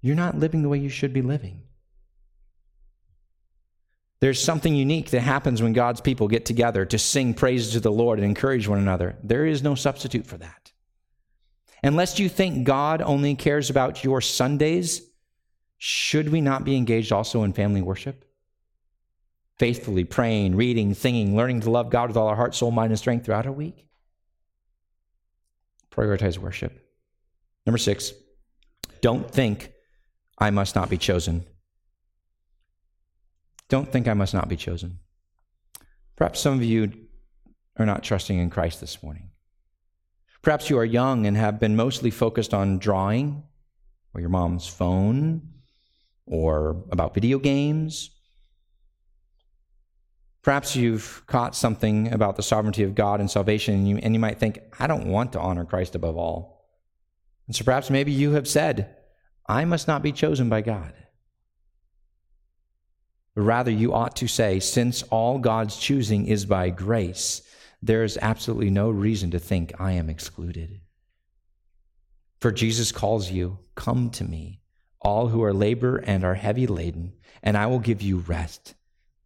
[0.00, 1.62] you're not living the way you should be living.
[4.20, 7.92] There's something unique that happens when God's people get together to sing praises to the
[7.92, 9.16] Lord and encourage one another.
[9.22, 10.72] There is no substitute for that.
[11.82, 15.07] Unless you think God only cares about your Sundays,
[15.78, 18.24] should we not be engaged also in family worship?
[19.58, 22.98] Faithfully praying, reading, singing, learning to love God with all our heart, soul, mind, and
[22.98, 23.86] strength throughout our week?
[25.90, 26.84] Prioritize worship.
[27.64, 28.12] Number six,
[29.00, 29.72] don't think
[30.36, 31.44] I must not be chosen.
[33.68, 34.98] Don't think I must not be chosen.
[36.16, 36.92] Perhaps some of you
[37.76, 39.30] are not trusting in Christ this morning.
[40.42, 43.44] Perhaps you are young and have been mostly focused on drawing
[44.14, 45.42] or your mom's phone
[46.30, 48.10] or about video games.
[50.42, 54.20] Perhaps you've caught something about the sovereignty of God and salvation, and you, and you
[54.20, 56.66] might think, I don't want to honor Christ above all.
[57.46, 58.94] And so perhaps maybe you have said,
[59.46, 60.92] I must not be chosen by God.
[63.34, 67.42] But rather, you ought to say, since all God's choosing is by grace,
[67.82, 70.80] there is absolutely no reason to think I am excluded.
[72.40, 74.60] For Jesus calls you, Come to me,
[75.00, 78.74] all who are labor and are heavy laden, and I will give you rest.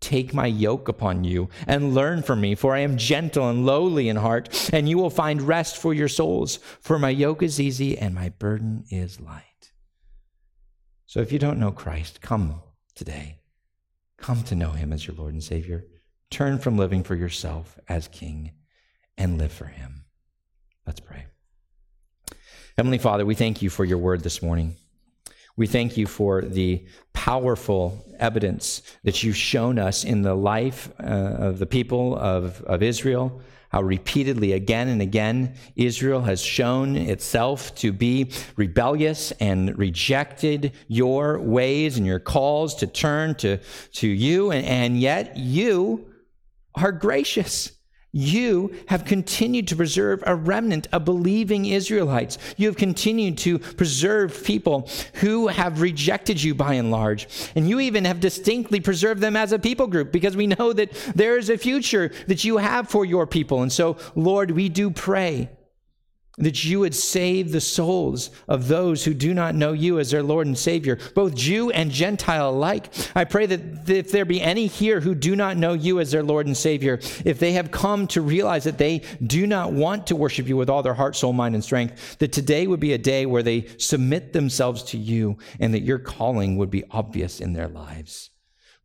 [0.01, 4.09] Take my yoke upon you and learn from me, for I am gentle and lowly
[4.09, 6.57] in heart, and you will find rest for your souls.
[6.81, 9.73] For my yoke is easy and my burden is light.
[11.07, 12.63] So if you don't know Christ, come
[12.97, 13.39] today.
[14.17, 15.85] Come to know him as your Lord and Savior.
[16.31, 18.53] Turn from living for yourself as king
[19.17, 20.05] and live for him.
[20.87, 21.27] Let's pray.
[22.77, 24.77] Heavenly Father, we thank you for your word this morning.
[25.57, 31.05] We thank you for the powerful evidence that you've shown us in the life uh,
[31.05, 33.43] of the people of, of Israel
[33.73, 41.41] how repeatedly again and again Israel has shown itself to be rebellious and rejected your
[41.41, 43.59] ways and your calls to turn to,
[43.93, 44.51] to you.
[44.51, 46.07] And, and yet you
[46.75, 47.73] are gracious
[48.13, 52.37] you have continued to preserve a remnant of believing Israelites.
[52.59, 57.27] You have continued to preserve people who have rejected you by and large.
[57.57, 60.93] And you even have distinctly preserved them as a people group because we know that
[61.15, 63.63] there is a future that you have for your people.
[63.63, 65.49] And so, Lord, we do pray
[66.39, 70.23] that you would save the souls of those who do not know you as their
[70.23, 72.93] Lord and Savior, both Jew and Gentile alike.
[73.15, 76.23] I pray that if there be any here who do not know you as their
[76.23, 80.17] Lord and Savior, if they have come to realize that they do not want to
[80.17, 82.99] worship you with all their heart, soul, mind, and strength, that today would be a
[82.99, 87.53] day where they submit themselves to you and that your calling would be obvious in
[87.53, 88.31] their lives.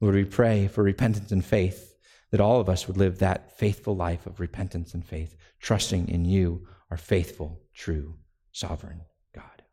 [0.01, 1.95] Lord, we pray for repentance and faith,
[2.31, 6.25] that all of us would live that faithful life of repentance and faith, trusting in
[6.25, 8.15] you our faithful, true,
[8.51, 9.01] sovereign
[9.33, 9.63] God.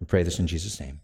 [0.00, 1.00] We pray this in Jesus' name.